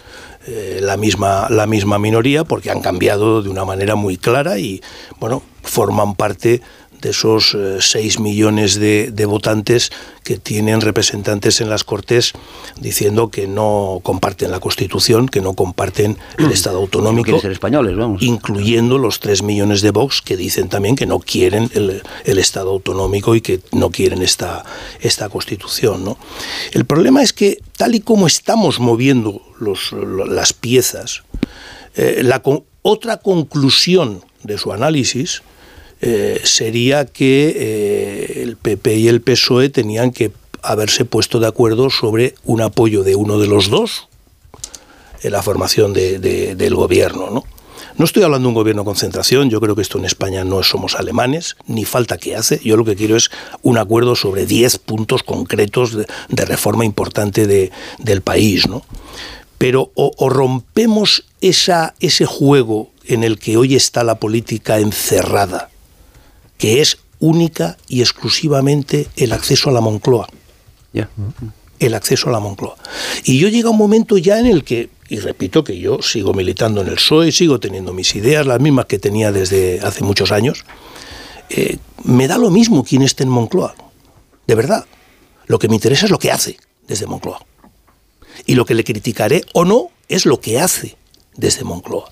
eh, 0.46 0.80
la, 0.82 0.96
misma, 0.96 1.48
la 1.50 1.66
misma 1.66 1.98
minoría 1.98 2.44
porque 2.44 2.70
han 2.70 2.80
cambiado 2.80 3.42
de 3.42 3.50
una 3.50 3.64
manera 3.64 3.94
muy 3.94 4.16
clara 4.16 4.58
y, 4.58 4.80
bueno, 5.20 5.42
forman 5.62 6.14
parte 6.14 6.62
de 7.00 7.10
esos 7.10 7.56
6 7.80 7.94
eh, 8.16 8.20
millones 8.20 8.78
de, 8.78 9.26
votantes 9.26 9.90
que 10.24 10.38
tienen 10.38 10.80
representantes 10.80 11.60
en 11.60 11.68
las 11.68 11.84
Cortes 11.84 12.32
diciendo 12.80 13.30
que 13.30 13.46
no 13.46 14.00
comparten 14.02 14.50
la 14.50 14.60
Constitución, 14.60 15.28
que 15.28 15.40
no 15.40 15.54
comparten 15.54 16.16
el 16.38 16.50
Estado 16.50 16.78
autonómico, 16.78 17.38
ser 17.40 17.52
españoles, 17.52 17.96
vamos. 17.96 18.22
incluyendo 18.22 18.98
los 18.98 19.20
3 19.20 19.42
millones 19.42 19.82
de 19.82 19.90
Vox 19.90 20.22
que 20.22 20.36
dicen 20.36 20.68
también 20.68 20.96
que 20.96 21.06
no 21.06 21.18
quieren 21.18 21.70
el, 21.74 22.38
Estado 22.38 22.70
autonómico 22.70 23.34
y 23.34 23.40
que 23.40 23.60
no 23.72 23.90
quieren 23.90 24.22
esta, 24.22 24.64
esta 25.00 25.28
Constitución. 25.28 26.04
¿no? 26.04 26.18
El 26.72 26.84
problema 26.84 27.22
es 27.22 27.32
que 27.32 27.58
tal 27.76 27.94
y 27.94 28.00
como 28.00 28.26
estamos 28.26 28.80
moviendo 28.80 29.42
los, 29.60 29.92
las 29.92 30.52
piezas, 30.52 31.22
eh, 31.96 32.22
la, 32.22 32.42
otra 32.82 33.18
conclusión 33.18 34.22
de 34.42 34.56
su 34.56 34.72
análisis 34.72 35.42
eh, 36.00 36.40
sería 36.44 37.06
que 37.06 37.54
eh, 37.56 38.42
el 38.42 38.56
PP 38.56 38.96
y 38.96 39.08
el 39.08 39.20
PSOE 39.20 39.68
tenían 39.68 40.12
que 40.12 40.32
haberse 40.62 41.04
puesto 41.04 41.40
de 41.40 41.46
acuerdo 41.46 41.90
sobre 41.90 42.34
un 42.44 42.60
apoyo 42.60 43.04
de 43.04 43.14
uno 43.14 43.38
de 43.38 43.46
los 43.46 43.68
dos 43.70 44.08
en 45.22 45.32
la 45.32 45.42
formación 45.42 45.92
del 45.92 46.74
gobierno. 46.74 47.30
¿no? 47.30 47.44
no 47.98 48.04
estoy 48.04 48.22
hablando 48.22 48.46
de 48.46 48.50
un 48.50 48.54
gobierno 48.54 48.82
de 48.82 48.86
concentración, 48.86 49.50
yo 49.50 49.60
creo 49.60 49.74
que 49.74 49.82
esto 49.82 49.98
en 49.98 50.04
España 50.04 50.44
no 50.44 50.62
somos 50.62 50.94
alemanes, 50.94 51.56
ni 51.66 51.84
falta 51.84 52.16
que 52.16 52.36
hace. 52.36 52.60
Yo 52.62 52.76
lo 52.76 52.84
que 52.84 52.94
quiero 52.94 53.16
es 53.16 53.28
un 53.62 53.76
acuerdo 53.76 54.14
sobre 54.14 54.46
10 54.46 54.78
puntos 54.78 55.24
concretos 55.24 55.96
de, 55.96 56.44
reforma 56.44 56.84
importante 56.84 57.48
de, 57.48 57.72
del 57.98 58.22
país. 58.22 58.68
¿no? 58.68 58.82
Pero 59.58 59.90
o, 59.94 60.28
rompemos 60.28 61.24
ese 61.40 62.26
juego 62.26 62.90
en 63.04 63.24
el 63.24 63.38
que 63.38 63.56
hoy 63.56 63.74
está 63.74 64.04
la 64.04 64.20
política 64.20 64.78
encerrada, 64.78 65.70
que 66.58 66.80
es 66.80 66.98
única 67.20 67.78
y 67.88 68.00
exclusivamente 68.00 69.08
el 69.16 69.32
acceso 69.32 69.70
a 69.70 69.72
la 69.72 69.80
Moncloa. 69.80 70.28
El 71.78 71.94
acceso 71.94 72.28
a 72.28 72.32
la 72.32 72.40
Moncloa. 72.40 72.76
Y 73.24 73.38
yo 73.38 73.48
llega 73.48 73.70
un 73.70 73.78
momento 73.78 74.18
ya 74.18 74.38
en 74.38 74.46
el 74.46 74.64
que, 74.64 74.90
y 75.08 75.20
repito 75.20 75.64
que 75.64 75.78
yo 75.78 76.02
sigo 76.02 76.34
militando 76.34 76.82
en 76.82 76.88
el 76.88 76.94
PSOE, 76.94 77.32
sigo 77.32 77.60
teniendo 77.60 77.92
mis 77.92 78.14
ideas, 78.14 78.46
las 78.46 78.60
mismas 78.60 78.86
que 78.86 78.98
tenía 78.98 79.32
desde 79.32 79.80
hace 79.80 80.02
muchos 80.04 80.32
años, 80.32 80.64
eh, 81.50 81.78
me 82.04 82.28
da 82.28 82.36
lo 82.36 82.50
mismo 82.50 82.84
quién 82.84 83.02
esté 83.02 83.22
en 83.22 83.30
Moncloa. 83.30 83.74
De 84.46 84.54
verdad. 84.54 84.84
Lo 85.46 85.58
que 85.58 85.68
me 85.68 85.76
interesa 85.76 86.04
es 86.04 86.10
lo 86.10 86.18
que 86.18 86.30
hace 86.30 86.58
desde 86.86 87.06
Moncloa. 87.06 87.44
Y 88.44 88.54
lo 88.54 88.66
que 88.66 88.74
le 88.74 88.84
criticaré 88.84 89.44
o 89.54 89.64
no 89.64 89.90
es 90.08 90.26
lo 90.26 90.40
que 90.40 90.60
hace 90.60 90.96
desde 91.36 91.64
Moncloa. 91.64 92.10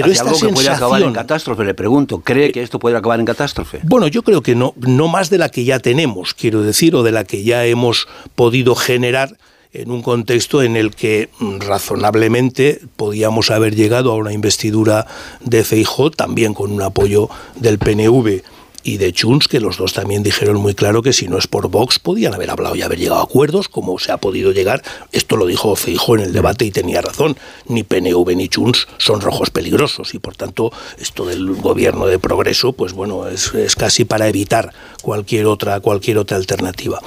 Pero 0.00 0.12
esta 0.12 0.24
algo 0.24 0.38
que 0.38 0.48
puede 0.48 0.68
acabar 0.68 1.02
en 1.02 1.12
catástrofe, 1.12 1.64
le 1.64 1.74
pregunto, 1.74 2.20
¿cree 2.20 2.52
que 2.52 2.62
esto 2.62 2.78
puede 2.78 2.96
acabar 2.96 3.20
en 3.20 3.26
catástrofe? 3.26 3.80
Bueno, 3.82 4.06
yo 4.06 4.22
creo 4.22 4.42
que 4.42 4.54
no, 4.54 4.74
no 4.76 5.08
más 5.08 5.30
de 5.30 5.38
la 5.38 5.48
que 5.48 5.64
ya 5.64 5.78
tenemos, 5.78 6.34
quiero 6.34 6.62
decir, 6.62 6.94
o 6.94 7.02
de 7.02 7.12
la 7.12 7.24
que 7.24 7.42
ya 7.42 7.64
hemos 7.64 8.08
podido 8.34 8.74
generar 8.74 9.36
en 9.72 9.90
un 9.90 10.02
contexto 10.02 10.62
en 10.62 10.76
el 10.76 10.94
que 10.94 11.28
mm, 11.38 11.58
razonablemente 11.60 12.80
podíamos 12.96 13.50
haber 13.50 13.74
llegado 13.74 14.12
a 14.12 14.16
una 14.16 14.32
investidura 14.32 15.06
de 15.40 15.64
Feijó, 15.64 16.10
también 16.10 16.54
con 16.54 16.72
un 16.72 16.82
apoyo 16.82 17.28
del 17.56 17.78
PNV 17.78 18.42
y 18.86 18.98
de 18.98 19.12
Chunz, 19.12 19.48
que 19.48 19.58
los 19.58 19.78
dos 19.78 19.92
también 19.94 20.22
dijeron 20.22 20.58
muy 20.58 20.72
claro 20.72 21.02
que 21.02 21.12
si 21.12 21.26
no 21.26 21.38
es 21.38 21.48
por 21.48 21.68
Vox 21.68 21.98
podían 21.98 22.34
haber 22.34 22.50
hablado 22.50 22.76
y 22.76 22.82
haber 22.82 23.00
llegado 23.00 23.20
a 23.20 23.24
acuerdos, 23.24 23.68
como 23.68 23.98
se 23.98 24.12
ha 24.12 24.18
podido 24.18 24.52
llegar. 24.52 24.80
Esto 25.10 25.36
lo 25.36 25.46
dijo 25.46 25.74
Feijó 25.74 26.14
en 26.14 26.22
el 26.22 26.32
debate 26.32 26.64
y 26.64 26.70
tenía 26.70 27.02
razón. 27.02 27.36
Ni 27.66 27.82
PNV 27.82 28.36
ni 28.36 28.48
Chunz 28.48 28.86
son 28.98 29.20
rojos 29.20 29.50
peligrosos 29.50 30.14
y 30.14 30.20
por 30.20 30.36
tanto 30.36 30.72
esto 30.98 31.26
del 31.26 31.52
gobierno 31.56 32.06
de 32.06 32.20
progreso, 32.20 32.74
pues 32.74 32.92
bueno, 32.92 33.26
es, 33.26 33.52
es 33.54 33.74
casi 33.74 34.04
para 34.04 34.28
evitar 34.28 34.72
cualquier 35.02 35.46
otra, 35.46 35.80
cualquier 35.80 36.18
otra 36.18 36.36
alternativa. 36.36 37.02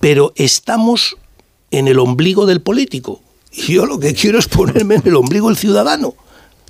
Pero 0.00 0.32
estamos 0.36 1.18
en 1.70 1.88
el 1.88 1.98
ombligo 1.98 2.46
del 2.46 2.62
político. 2.62 3.20
Y 3.52 3.74
yo 3.74 3.84
lo 3.84 4.00
que 4.00 4.14
quiero 4.14 4.38
es 4.38 4.48
ponerme 4.48 4.94
en 4.94 5.02
el 5.04 5.16
ombligo 5.16 5.48
del 5.48 5.58
ciudadano. 5.58 6.14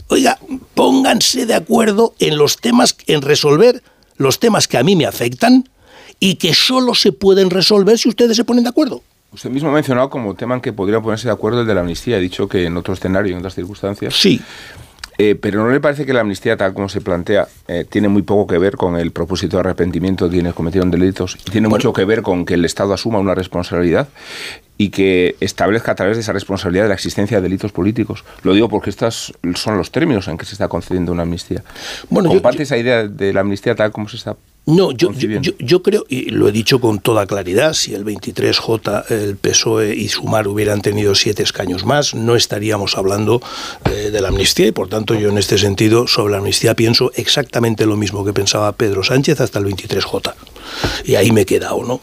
Oiga, 0.09 0.41
pónganse 0.75 1.47
de 1.47 1.55
acuerdo 1.55 2.15
en 2.19 2.37
los 2.37 2.57
temas, 2.57 2.97
en 3.07 3.23
resolver 3.23 3.85
los 4.21 4.39
temas 4.39 4.69
que 4.69 4.77
a 4.77 4.83
mí 4.83 4.97
me 4.97 5.07
afectan 5.07 5.67
y 6.21 6.35
que 6.35 6.53
solo 6.53 6.95
se 6.95 7.11
pueden 7.11 7.49
resolver 7.49 7.99
si 7.99 8.11
ustedes 8.11 8.37
se 8.37 8.45
ponen 8.45 8.65
de 8.65 8.69
acuerdo. 8.69 9.03
Usted 9.33 9.49
mismo 9.49 9.71
ha 9.71 9.73
mencionado 9.73 10.11
como 10.11 10.35
tema 10.35 10.55
en 10.55 10.61
que 10.61 10.75
podría 10.75 11.01
ponerse 11.01 11.27
de 11.27 11.33
acuerdo 11.33 11.63
el 11.63 11.67
de 11.67 11.75
la 11.75 11.81
amnistía. 11.81 12.17
Ha 12.17 12.21
dicho 12.21 12.47
que 12.47 12.67
en 12.67 12.77
otro 12.77 12.93
escenario, 12.93 13.33
en 13.33 13.39
otras 13.39 13.55
circunstancias. 13.55 14.15
Sí. 14.15 14.39
Eh, 15.23 15.35
pero 15.35 15.63
¿no 15.63 15.71
le 15.71 15.81
parece 15.81 16.07
que 16.07 16.15
la 16.15 16.23
amnistía, 16.23 16.57
tal 16.57 16.73
como 16.73 16.89
se 16.89 17.03
plantea, 17.03 17.47
eh, 17.69 17.85
tiene 17.87 18.09
muy 18.09 18.23
poco 18.23 18.47
que 18.47 18.57
ver 18.57 18.79
con 18.79 18.97
el 18.97 19.11
propósito 19.11 19.59
de 19.59 19.61
arrepentimiento 19.61 20.25
de 20.25 20.37
quienes 20.37 20.55
cometieron 20.55 20.91
delitos 20.91 21.37
y 21.47 21.51
tiene 21.51 21.69
mucho 21.69 21.93
que 21.93 22.07
ver 22.07 22.23
con 22.23 22.47
que 22.47 22.55
el 22.55 22.65
Estado 22.65 22.95
asuma 22.95 23.19
una 23.19 23.35
responsabilidad 23.35 24.09
y 24.79 24.89
que 24.89 25.37
establezca 25.41 25.93
a 25.93 25.95
través 25.95 26.17
de 26.17 26.23
esa 26.23 26.33
responsabilidad 26.33 26.89
la 26.89 26.95
existencia 26.95 27.37
de 27.37 27.43
delitos 27.43 27.71
políticos. 27.71 28.25
Lo 28.45 28.55
digo 28.55 28.71
porque 28.71 28.89
estos 28.89 29.35
son 29.57 29.77
los 29.77 29.91
términos 29.91 30.27
en 30.27 30.39
que 30.39 30.47
se 30.47 30.55
está 30.55 30.69
concediendo 30.69 31.13
una 31.13 31.25
amnistía. 31.25 31.63
Bueno, 32.09 32.31
¿Comparte 32.31 32.63
esa 32.63 32.79
idea 32.79 33.07
de 33.07 33.35
la 33.35 33.41
amnistía 33.41 33.75
tal 33.75 33.93
como 33.93 34.09
se 34.09 34.17
está 34.17 34.37
no, 34.71 34.93
yo, 34.93 35.11
yo, 35.59 35.83
creo, 35.83 36.05
y 36.09 36.31
lo 36.31 36.49
he 36.49 36.53
dicho 36.53 36.81
con 36.81 37.01
toda 37.01 37.27
claridad, 37.27 37.75
si 37.75 37.95
el 37.95 38.05
23J, 38.05 39.11
el 39.11 39.37
PSOE 39.37 39.95
y 39.95 40.09
Sumar 40.09 40.49
hubieran 40.49 40.81
tenido 40.83 41.15
siete 41.15 41.43
escaños 41.43 41.85
más, 41.85 42.15
no 42.15 42.37
estaríamos 42.37 42.97
hablando 42.97 43.43
eh, 43.85 44.11
de 44.11 44.21
la 44.21 44.29
amnistía 44.29 44.67
y 44.67 44.73
por 44.73 44.89
tanto 44.89 45.15
yo 45.15 45.31
en 45.31 45.39
este 45.39 45.59
sentido 45.59 46.07
sobre 46.07 46.33
la 46.33 46.39
amnistía 46.39 46.75
pienso 46.75 47.13
exactamente 47.15 47.87
lo 47.87 47.97
mismo 47.97 48.25
que 48.25 48.33
pensaba 48.33 48.73
Pedro 48.73 49.03
Sánchez 49.03 49.41
hasta 49.41 49.59
el 49.59 49.67
23J. 49.67 50.35
Y 51.05 51.17
ahí 51.17 51.33
me 51.33 51.43
he 51.43 51.47
quedado, 51.47 51.83
¿no? 51.85 52.01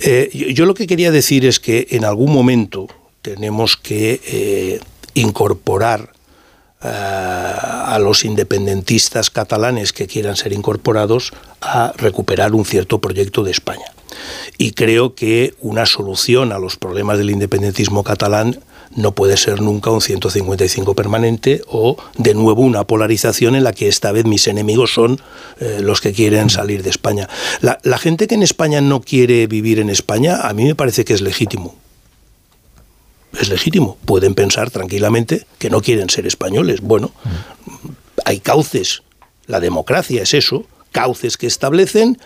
Eh, 0.00 0.30
yo 0.54 0.66
lo 0.66 0.74
que 0.74 0.86
quería 0.86 1.10
decir 1.10 1.46
es 1.46 1.60
que 1.60 1.86
en 1.90 2.04
algún 2.04 2.32
momento 2.32 2.88
tenemos 3.22 3.76
que 3.76 4.20
eh, 4.26 4.80
incorporar 5.14 6.12
a 6.80 7.98
los 8.00 8.24
independentistas 8.24 9.30
catalanes 9.30 9.92
que 9.92 10.06
quieran 10.06 10.36
ser 10.36 10.52
incorporados 10.52 11.32
a 11.60 11.92
recuperar 11.96 12.54
un 12.54 12.64
cierto 12.64 13.00
proyecto 13.00 13.42
de 13.42 13.50
España. 13.50 13.86
Y 14.56 14.72
creo 14.72 15.14
que 15.14 15.54
una 15.60 15.86
solución 15.86 16.52
a 16.52 16.58
los 16.58 16.76
problemas 16.76 17.18
del 17.18 17.30
independentismo 17.30 18.04
catalán 18.04 18.60
no 18.94 19.12
puede 19.12 19.36
ser 19.36 19.60
nunca 19.60 19.90
un 19.90 20.00
155 20.00 20.94
permanente 20.94 21.62
o 21.68 21.96
de 22.16 22.34
nuevo 22.34 22.62
una 22.62 22.84
polarización 22.84 23.54
en 23.54 23.64
la 23.64 23.72
que 23.72 23.88
esta 23.88 24.12
vez 24.12 24.24
mis 24.24 24.46
enemigos 24.48 24.94
son 24.94 25.20
eh, 25.60 25.80
los 25.82 26.00
que 26.00 26.12
quieren 26.12 26.50
salir 26.50 26.82
de 26.82 26.90
España. 26.90 27.28
La, 27.60 27.78
la 27.82 27.98
gente 27.98 28.26
que 28.26 28.34
en 28.34 28.42
España 28.42 28.80
no 28.80 29.00
quiere 29.00 29.46
vivir 29.46 29.78
en 29.78 29.90
España, 29.90 30.40
a 30.42 30.52
mí 30.54 30.64
me 30.64 30.74
parece 30.74 31.04
que 31.04 31.14
es 31.14 31.20
legítimo 31.20 31.76
es 33.40 33.48
legítimo. 33.48 33.98
Pueden 34.04 34.34
pensar 34.34 34.70
tranquilamente 34.70 35.46
que 35.58 35.70
no 35.70 35.80
quieren 35.80 36.10
ser 36.10 36.26
españoles. 36.26 36.80
Bueno, 36.80 37.12
hay 38.24 38.40
cauces. 38.40 39.02
La 39.46 39.60
democracia 39.60 40.22
es 40.22 40.34
eso, 40.34 40.66
cauces 40.92 41.36
que 41.36 41.46
establecen 41.46 42.18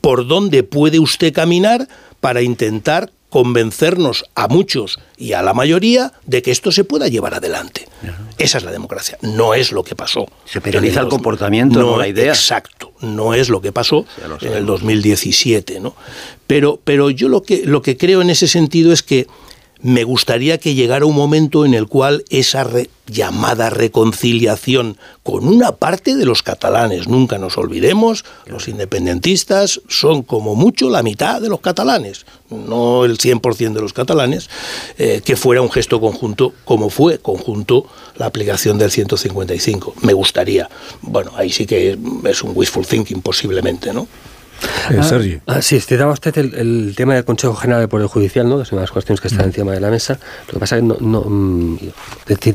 por 0.00 0.26
dónde 0.26 0.62
puede 0.62 0.98
usted 0.98 1.32
caminar 1.32 1.88
para 2.20 2.40
intentar 2.42 3.12
convencernos 3.28 4.24
a 4.34 4.48
muchos 4.48 4.98
y 5.18 5.34
a 5.34 5.42
la 5.42 5.52
mayoría 5.52 6.12
de 6.24 6.40
que 6.40 6.50
esto 6.50 6.72
se 6.72 6.84
pueda 6.84 7.08
llevar 7.08 7.34
adelante. 7.34 7.86
Esa 8.38 8.58
es 8.58 8.64
la 8.64 8.70
democracia. 8.70 9.18
No 9.20 9.54
es 9.54 9.72
lo 9.72 9.84
que 9.84 9.94
pasó. 9.94 10.26
Se 10.46 10.60
penaliza 10.60 11.00
el 11.00 11.08
comportamiento, 11.08 11.80
no, 11.80 11.98
la 11.98 12.08
idea. 12.08 12.32
Exacto. 12.32 12.92
No 13.00 13.34
es 13.34 13.50
lo 13.50 13.60
que 13.60 13.72
pasó 13.72 14.06
en 14.40 14.52
el 14.52 14.64
2017, 14.64 15.80
¿no? 15.80 15.94
Pero, 16.46 16.80
pero 16.82 17.10
yo 17.10 17.28
lo 17.28 17.42
que, 17.42 17.66
lo 17.66 17.82
que 17.82 17.98
creo 17.98 18.22
en 18.22 18.30
ese 18.30 18.48
sentido 18.48 18.92
es 18.92 19.02
que 19.02 19.26
me 19.80 20.04
gustaría 20.04 20.58
que 20.58 20.74
llegara 20.74 21.06
un 21.06 21.14
momento 21.14 21.64
en 21.64 21.74
el 21.74 21.86
cual 21.86 22.24
esa 22.30 22.68
llamada 23.06 23.70
reconciliación 23.70 24.98
con 25.22 25.46
una 25.46 25.72
parte 25.72 26.16
de 26.16 26.24
los 26.24 26.42
catalanes, 26.42 27.08
nunca 27.08 27.38
nos 27.38 27.56
olvidemos, 27.56 28.24
los 28.46 28.68
independentistas 28.68 29.80
son 29.88 30.22
como 30.22 30.54
mucho 30.54 30.90
la 30.90 31.02
mitad 31.02 31.40
de 31.40 31.48
los 31.48 31.60
catalanes, 31.60 32.26
no 32.50 33.04
el 33.04 33.18
100% 33.18 33.72
de 33.72 33.80
los 33.80 33.92
catalanes, 33.92 34.50
eh, 34.98 35.22
que 35.24 35.36
fuera 35.36 35.62
un 35.62 35.70
gesto 35.70 36.00
conjunto 36.00 36.52
como 36.64 36.90
fue 36.90 37.18
conjunto 37.18 37.86
la 38.16 38.26
aplicación 38.26 38.78
del 38.78 38.90
155. 38.90 39.94
Me 40.02 40.12
gustaría. 40.12 40.68
Bueno, 41.02 41.32
ahí 41.36 41.50
sí 41.50 41.66
que 41.66 41.96
es 42.24 42.42
un 42.42 42.52
wishful 42.54 42.86
thinking 42.86 43.22
posiblemente, 43.22 43.92
¿no? 43.92 44.08
Eh, 44.90 45.02
Sergio. 45.02 45.40
Ah, 45.46 45.60
sí, 45.60 45.78
citaba 45.80 46.12
usted 46.12 46.36
el, 46.38 46.94
tema 46.96 47.14
del 47.14 47.24
Consejo 47.24 47.54
General 47.54 47.80
del 47.82 47.88
Poder 47.88 48.06
Judicial, 48.06 48.48
¿no? 48.48 48.60
es 48.60 48.72
una 48.72 48.80
de 48.80 48.84
las 48.84 48.90
cuestiones 48.90 49.20
que 49.20 49.28
están 49.28 49.46
mm. 49.46 49.50
encima 49.50 49.72
de 49.72 49.80
la 49.80 49.90
mesa. 49.90 50.18
Lo 50.46 50.54
que 50.54 50.58
pasa 50.58 50.76
es 50.76 50.82
que 50.82 50.88
no, 50.88 50.96
no 51.00 51.24
mm, 51.28 51.78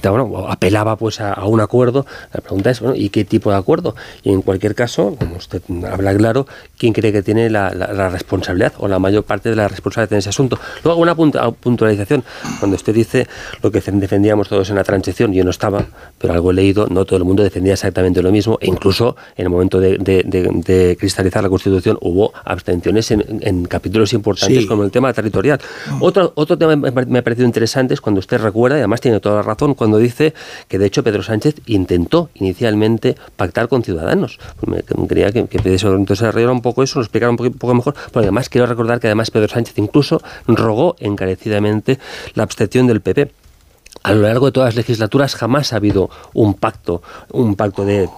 bueno, 0.10 0.48
apelaba 0.50 0.96
pues 0.98 1.22
a, 1.22 1.46
un 1.46 1.62
acuerdo. 1.62 2.06
La 2.34 2.42
pregunta 2.42 2.72
es, 2.72 2.80
bueno, 2.80 2.96
¿y 2.96 3.10
qué 3.10 3.24
tipo 3.24 3.52
de 3.52 3.58
acuerdo? 3.58 3.96
Y 4.24 4.32
en 4.32 4.42
cualquier 4.42 4.76
caso, 4.76 5.16
como 5.18 5.38
usted 5.38 5.62
habla 5.92 6.16
claro, 6.16 6.48
¿quién 6.78 6.94
cree 6.94 7.12
que 7.12 7.22
tiene 7.22 7.50
la, 7.50 7.70
responsabilidad 8.10 8.74
o 8.78 8.88
la 8.88 9.00
mayor 9.00 9.24
parte 9.24 9.50
de 9.50 9.56
la 9.56 9.68
responsabilidad 9.68 10.14
en 10.14 10.20
ese 10.20 10.30
asunto? 10.30 10.60
Luego, 10.84 11.02
una 11.02 11.16
puntualización. 11.16 12.24
Cuando 12.60 12.76
usted 12.76 12.94
dice 12.94 13.28
lo 13.62 13.72
que 13.72 13.82
defendíamos 13.82 14.50
todos 14.50 14.70
en 14.70 14.76
la 14.76 14.84
transición, 14.84 15.34
yo 15.34 15.44
no 15.44 15.52
estaba, 15.52 15.86
pero 16.18 16.34
algo 16.34 16.52
he 16.52 16.54
leído, 16.54 16.88
no 16.90 17.06
todo 17.06 17.18
el 17.18 17.26
mundo 17.26 17.44
defendía 17.44 17.74
exactamente 17.74 18.22
lo 18.22 18.32
mismo, 18.32 18.58
e 18.60 18.68
incluso 18.68 19.16
en 19.36 19.46
el 19.46 19.50
momento 19.50 19.80
de 19.80 20.98
cristalizar 21.00 21.44
la 21.44 21.50
Constitución 21.50 21.93
hubo 22.02 22.34
abstenciones 22.46 23.12
en, 23.12 23.66
capítulos 23.66 24.14
importantes 24.14 24.66
como 24.66 24.84
el 24.84 24.92
tema 24.92 25.14
territorial. 25.14 25.60
Otro, 26.00 26.34
otro 26.36 26.58
tema 26.58 26.76
me 26.76 27.20
ha 27.20 27.24
parecido 27.24 27.46
interesante 27.46 27.94
es 27.94 28.02
cuando 28.02 28.20
usted 28.20 28.40
recuerda, 28.42 28.78
y 28.78 28.80
además 28.80 29.02
tiene 29.02 29.20
toda 29.20 29.38
la 29.38 29.42
razón, 29.42 29.74
cuando 29.74 29.98
dice 29.98 30.34
que 30.68 30.78
de 30.78 30.86
hecho 30.86 31.04
Pedro 31.04 31.24
Sánchez 31.24 31.56
intentó 31.66 32.30
inicialmente 32.36 33.16
pactar 33.36 33.68
con 33.68 33.84
Ciudadanos. 33.84 34.40
Pues 34.60 34.86
me, 34.88 35.08
quería 35.08 35.32
que, 35.32 35.48
que 35.48 35.58
entonces 35.58 36.22
arreglara 36.24 36.52
un 36.52 36.62
poco 36.62 36.84
eso, 36.84 37.00
lo 37.00 37.04
explicara 37.04 37.30
un 37.30 37.38
poco, 37.38 37.74
mejor, 37.74 37.96
pero 38.12 38.24
además 38.24 38.50
quiero 38.50 38.68
recordar 38.68 39.00
que 39.00 39.08
además 39.08 39.32
Pedro 39.32 39.48
Sánchez 39.48 39.78
incluso 39.78 40.22
rogó 40.48 40.96
encarecidamente 41.00 42.00
la 42.36 42.44
abstención 42.44 42.88
del 42.88 43.02
PP 43.02 43.32
a 44.04 44.12
lo 44.12 44.24
largo 44.24 44.48
de 44.48 44.52
todas 44.52 44.70
las 44.70 44.76
legislaturas 44.76 45.36
jamás 45.36 45.72
ha 45.72 45.78
habido 45.78 46.10
un 46.34 46.56
pacto, 46.56 47.02
un 47.32 47.56
pacto 47.56 47.86
de 47.86 48.10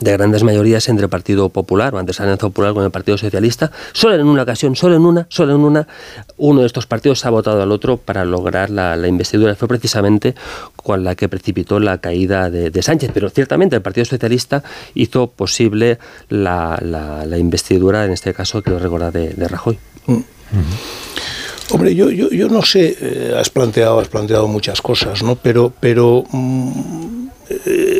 de 0.00 0.12
grandes 0.12 0.42
mayorías 0.42 0.88
entre 0.88 1.04
el 1.04 1.10
Partido 1.10 1.48
Popular 1.48 1.94
o 1.94 1.98
antes 1.98 2.20
Alianza 2.20 2.48
Popular 2.48 2.74
con 2.74 2.84
el 2.84 2.90
Partido 2.90 3.18
Socialista. 3.18 3.70
Solo 3.92 4.14
en 4.16 4.26
una 4.26 4.42
ocasión, 4.42 4.74
solo 4.74 4.96
en 4.96 5.02
una, 5.04 5.26
solo 5.28 5.54
en 5.54 5.60
una, 5.60 5.86
uno 6.38 6.60
de 6.60 6.66
estos 6.66 6.86
partidos 6.86 7.24
ha 7.24 7.30
votado 7.30 7.62
al 7.62 7.70
otro 7.70 7.96
para 7.96 8.24
lograr 8.24 8.70
la, 8.70 9.06
investidura. 9.06 9.54
Fue 9.54 9.68
precisamente 9.68 10.34
con 10.76 11.04
la 11.04 11.14
que 11.14 11.28
precipitó 11.28 11.78
la 11.78 11.98
caída 11.98 12.50
de, 12.50 12.82
Sánchez. 12.82 13.10
Pero 13.14 13.30
ciertamente 13.30 13.76
el 13.76 13.82
Partido 13.82 14.04
Socialista 14.04 14.64
hizo 14.94 15.28
posible 15.28 15.98
la, 16.28 17.26
investidura, 17.38 18.04
en 18.04 18.12
este 18.12 18.34
caso, 18.34 18.62
que 18.62 18.70
lo 18.70 18.78
recuerda, 18.78 19.10
de, 19.10 19.48
Rajoy. 19.48 19.78
Mm. 20.06 20.20
Hombre, 21.70 21.94
yo, 21.94 22.10
yo, 22.10 22.28
yo, 22.30 22.48
no 22.48 22.62
sé, 22.62 22.96
eh, 23.00 23.34
has 23.38 23.48
planteado, 23.48 24.00
has 24.00 24.08
planteado 24.08 24.46
muchas 24.48 24.82
cosas, 24.82 25.22
¿no? 25.22 25.36
Pero, 25.36 25.72
pero 25.80 26.24
mm, 26.30 27.28
eh, 27.48 27.91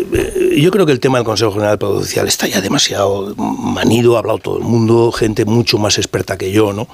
yo 0.57 0.71
creo 0.71 0.87
que 0.87 0.93
el 0.93 1.01
tema 1.01 1.19
del 1.19 1.25
Consejo 1.25 1.53
General 1.53 1.79
Judicial 1.81 2.29
está 2.29 2.47
ya 2.47 2.61
demasiado 2.61 3.35
manido, 3.37 4.17
ha 4.17 4.21
hablado 4.21 4.38
todo 4.38 4.59
el 4.59 4.65
mundo, 4.65 5.12
gente 5.12 5.45
mucho 5.45 5.79
más 5.79 5.99
experta 5.99 6.37
que 6.37 6.53
yo, 6.53 6.73
¿no? 6.73 6.88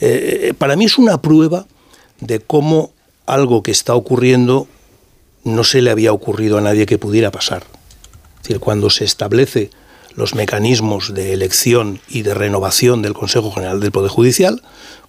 Eh, 0.00 0.54
para 0.58 0.76
mí 0.76 0.84
es 0.84 0.98
una 0.98 1.20
prueba 1.20 1.66
de 2.20 2.40
cómo 2.40 2.92
algo 3.26 3.62
que 3.62 3.70
está 3.70 3.94
ocurriendo 3.94 4.66
no 5.44 5.64
se 5.64 5.82
le 5.82 5.90
había 5.90 6.12
ocurrido 6.12 6.58
a 6.58 6.60
nadie 6.60 6.86
que 6.86 6.98
pudiera 6.98 7.30
pasar. 7.30 7.64
Es 8.36 8.42
decir, 8.42 8.60
cuando 8.60 8.90
se 8.90 9.04
establece 9.04 9.70
los 10.14 10.34
mecanismos 10.34 11.14
de 11.14 11.32
elección 11.32 12.00
y 12.08 12.22
de 12.22 12.34
renovación 12.34 13.02
del 13.02 13.14
Consejo 13.14 13.50
General 13.50 13.80
del 13.80 13.92
Poder 13.92 14.10
Judicial, 14.10 14.62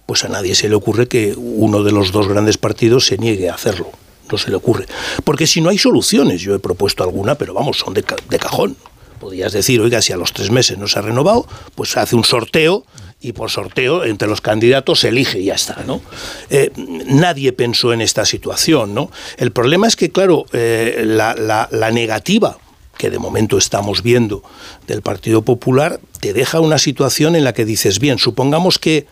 pues 0.06 0.24
a 0.24 0.28
nadie 0.28 0.54
se 0.54 0.68
le 0.68 0.74
ocurre 0.74 1.08
que 1.08 1.34
uno 1.36 1.82
de 1.82 1.92
los 1.92 2.12
dos 2.12 2.28
grandes 2.28 2.58
partidos 2.58 3.06
se 3.06 3.18
niegue 3.18 3.48
a 3.48 3.54
hacerlo. 3.54 3.90
No 4.30 4.38
se 4.38 4.50
le 4.50 4.56
ocurre. 4.56 4.86
Porque 5.24 5.46
si 5.46 5.60
no 5.60 5.70
hay 5.70 5.78
soluciones, 5.78 6.40
yo 6.40 6.54
he 6.54 6.58
propuesto 6.58 7.02
alguna, 7.02 7.34
pero 7.36 7.54
vamos, 7.54 7.78
son 7.78 7.94
de, 7.94 8.02
cajón. 8.02 8.76
Podrías 9.20 9.52
decir, 9.52 9.80
oiga, 9.80 10.02
si 10.02 10.12
a 10.12 10.16
los 10.16 10.32
tres 10.32 10.50
meses 10.50 10.78
no 10.78 10.86
se 10.86 10.98
ha 10.98 11.02
renovado, 11.02 11.46
pues 11.74 11.90
se 11.90 12.00
hace 12.00 12.16
un 12.16 12.24
sorteo 12.24 12.84
y 13.20 13.32
por 13.32 13.50
sorteo 13.50 14.04
entre 14.04 14.28
los 14.28 14.40
candidatos 14.40 15.00
se 15.00 15.08
elige 15.08 15.40
y 15.40 15.46
ya 15.46 15.54
está, 15.54 15.82
¿no? 15.86 16.02
Eh, 16.50 16.70
nadie 16.76 17.52
pensó 17.52 17.92
en 17.92 18.02
esta 18.02 18.26
situación, 18.26 18.92
¿no? 18.92 19.10
El 19.38 19.50
problema 19.50 19.86
es 19.86 19.96
que, 19.96 20.10
claro, 20.10 20.44
eh, 20.52 21.04
la 21.06 21.90
negativa 21.90 22.58
que 22.96 23.10
de 23.10 23.18
momento 23.18 23.58
estamos 23.58 24.02
viendo 24.02 24.42
del 24.86 25.02
Partido 25.02 25.42
Popular, 25.42 26.00
te 26.20 26.32
deja 26.32 26.60
una 26.60 26.78
situación 26.78 27.36
en 27.36 27.44
la 27.44 27.52
que 27.52 27.64
dices, 27.64 27.98
bien, 27.98 28.18
supongamos 28.18 28.78
que 28.78 29.06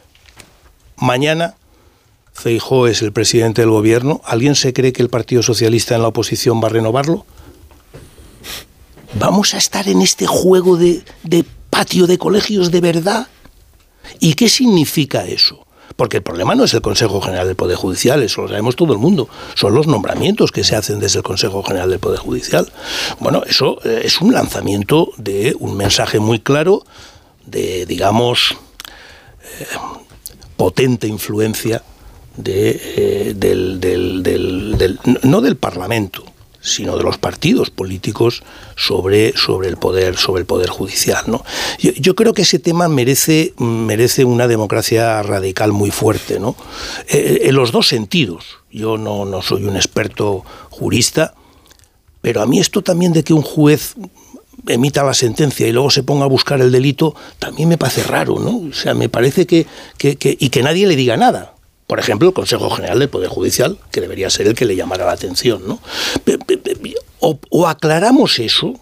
mañana 0.97 1.57
Feijó 2.33 2.87
es 2.87 3.03
el 3.03 3.13
presidente 3.13 3.63
del 3.63 3.71
gobierno, 3.71 4.21
¿alguien 4.25 4.55
se 4.55 4.73
cree 4.73 4.93
que 4.93 5.03
el 5.03 5.11
Partido 5.11 5.43
Socialista 5.43 5.95
en 5.95 6.03
la 6.03 6.09
oposición 6.09 6.63
va 6.63 6.67
a 6.67 6.71
renovarlo? 6.71 7.25
¿Vamos 9.15 9.55
a 9.55 9.59
estar 9.59 9.89
en 9.89 10.01
este 10.01 10.27
juego 10.27 10.77
de, 10.77 11.05
patio 11.69 12.07
de 12.07 12.19
colegios 12.19 12.71
de 12.71 12.81
verdad? 12.81 13.29
¿Y 14.19 14.35
qué 14.35 14.49
significa 14.49 15.27
eso? 15.27 15.67
Porque 15.97 16.17
el 16.17 16.23
problema 16.23 16.55
no 16.55 16.65
es 16.65 16.73
el 16.73 16.81
Consejo 16.81 17.21
General 17.21 17.47
del 17.47 17.55
Poder 17.55 17.77
Judicial, 17.77 18.23
eso 18.23 18.43
lo 18.43 18.49
sabemos 18.49 18.77
todo 18.77 18.95
el 18.95 18.99
mundo. 18.99 19.29
Son 19.55 19.75
los 19.75 19.87
nombramientos 19.87 20.51
que 20.51 20.65
se 20.65 20.75
hacen 20.75 21.01
desde 21.01 21.19
el 21.19 21.23
Consejo 21.23 21.63
General 21.63 21.91
del 21.91 21.99
Poder 21.99 22.19
Judicial. 22.19 22.73
Bueno, 23.21 23.43
eso 23.47 23.79
eh, 23.85 24.01
es 24.05 24.21
un 24.23 24.33
lanzamiento 24.33 25.11
de 25.19 25.55
un 25.61 25.77
mensaje 25.77 26.19
muy 26.19 26.41
claro 26.41 26.83
de, 27.45 27.85
digamos, 27.85 28.57
eh, 29.61 29.67
potente 30.57 31.07
influencia 31.07 31.83
de, 32.37 32.81
eh, 32.97 33.35
del, 33.37 34.99
no 35.23 35.41
del 35.41 35.57
Parlamento, 35.57 36.25
sino 36.61 36.97
de 36.97 37.03
los 37.03 37.19
partidos 37.19 37.71
políticos 37.71 38.43
sobre, 38.77 39.37
sobre, 39.37 39.69
el, 39.69 39.77
poder, 39.77 40.17
sobre 40.17 40.41
el 40.41 40.47
poder 40.47 40.71
judicial. 40.71 41.25
¿no? 41.27 41.45
Yo, 41.79 42.15
creo 42.15 42.33
que 42.33 42.43
ese 42.43 42.59
tema 42.59 42.89
merece, 42.89 43.53
merece 43.59 44.25
una 44.25 44.47
democracia 44.47 45.23
radical 45.23 45.73
muy 45.73 45.91
fuerte, 45.91 46.39
¿no? 46.39 46.55
Eh, 47.09 47.41
en 47.43 47.57
los 47.57 47.73
dos 47.73 47.89
sentidos. 47.89 48.59
Yo 48.71 48.97
no, 48.97 49.25
no 49.25 49.43
soy 49.43 49.65
un 49.65 49.77
experto 49.77 50.45
jurista, 50.71 51.35
pero 52.21 52.41
a 52.41 52.47
mí 52.47 52.61
esto 52.61 52.83
también 52.83 53.13
de 53.13 53.25
que 53.25 53.35
un 53.35 53.43
juez 53.43 53.95
emita 54.69 55.03
la 55.03 55.15
sentencia 55.15 55.67
y 55.67 55.73
luego 55.73 55.91
se 55.91 56.05
ponga 56.05 56.25
a 56.25 56.29
buscar 56.29 56.61
el 56.61 56.71
delito, 56.71 57.17
también 57.41 57.69
me 57.69 57.79
parece 57.79 58.05
raro, 58.05 58.39
¿no? 58.39 58.69
O 58.71 58.73
sea, 58.73 58.95
me 58.95 59.09
parece 59.09 59.47
que, 59.47 59.67
que, 59.99 60.17
que 60.17 60.37
y 60.39 60.51
que 60.51 60.63
nadie 60.63 60.87
le 60.87 60.95
diga 60.95 61.17
nada. 61.17 61.55
Por 61.87 61.99
ejemplo, 61.99 62.29
el 62.29 62.35
Consejo 62.35 62.71
General 62.71 62.99
del 62.99 63.09
Poder 63.09 63.29
Judicial, 63.29 63.79
que 63.91 64.01
debería 64.01 64.31
ser 64.31 64.47
el 64.47 64.55
que 64.55 64.65
le 64.65 64.77
llamara 64.77 65.05
la 65.05 65.13
atención. 65.13 65.63
¿no? 65.67 65.81
O, 67.21 67.67
aclaramos 67.67 68.39
eso, 68.39 68.75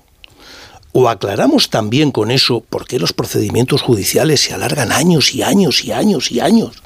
o 0.92 1.08
aclaramos 1.08 1.70
también 1.70 2.10
con 2.10 2.30
eso 2.30 2.60
por 2.68 2.86
qué 2.86 2.98
los 2.98 3.12
procedimientos 3.12 3.82
judiciales 3.82 4.40
se 4.40 4.54
alargan 4.54 4.92
años 4.92 5.34
y 5.34 5.42
años 5.42 5.84
y 5.84 5.92
años 5.92 6.30
y 6.30 6.40
años. 6.40 6.82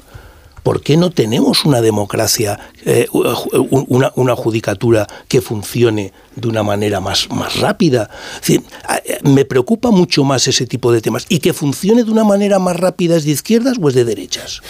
¿Por 0.63 0.81
qué 0.81 0.97
no 0.97 1.11
tenemos 1.11 1.63
una 1.63 1.79
democracia, 1.79 2.59
eh, 2.85 3.05
una, 3.11 4.11
una, 4.15 4.35
judicatura 4.35 5.05
que 5.27 5.39
funcione 5.39 6.11
de 6.35 6.47
una 6.47 6.63
manera 6.63 6.99
más, 6.99 7.29
más 7.29 7.59
rápida? 7.59 8.09
me 9.21 9.45
preocupa 9.45 9.91
mucho 9.91 10.23
más 10.23 10.47
ese 10.47 10.65
tipo 10.65 10.91
de 10.91 11.01
temas. 11.01 11.27
¿Y 11.29 11.37
que 11.37 11.53
funcione 11.53 12.03
de 12.03 12.09
una 12.09 12.23
manera 12.23 12.57
más 12.57 12.77
rápida 12.77 13.15
es 13.15 13.25
de 13.25 13.31
izquierdas 13.31 13.77
o 13.79 13.89
es 13.89 13.95
de 13.95 14.05
derechas? 14.05 14.63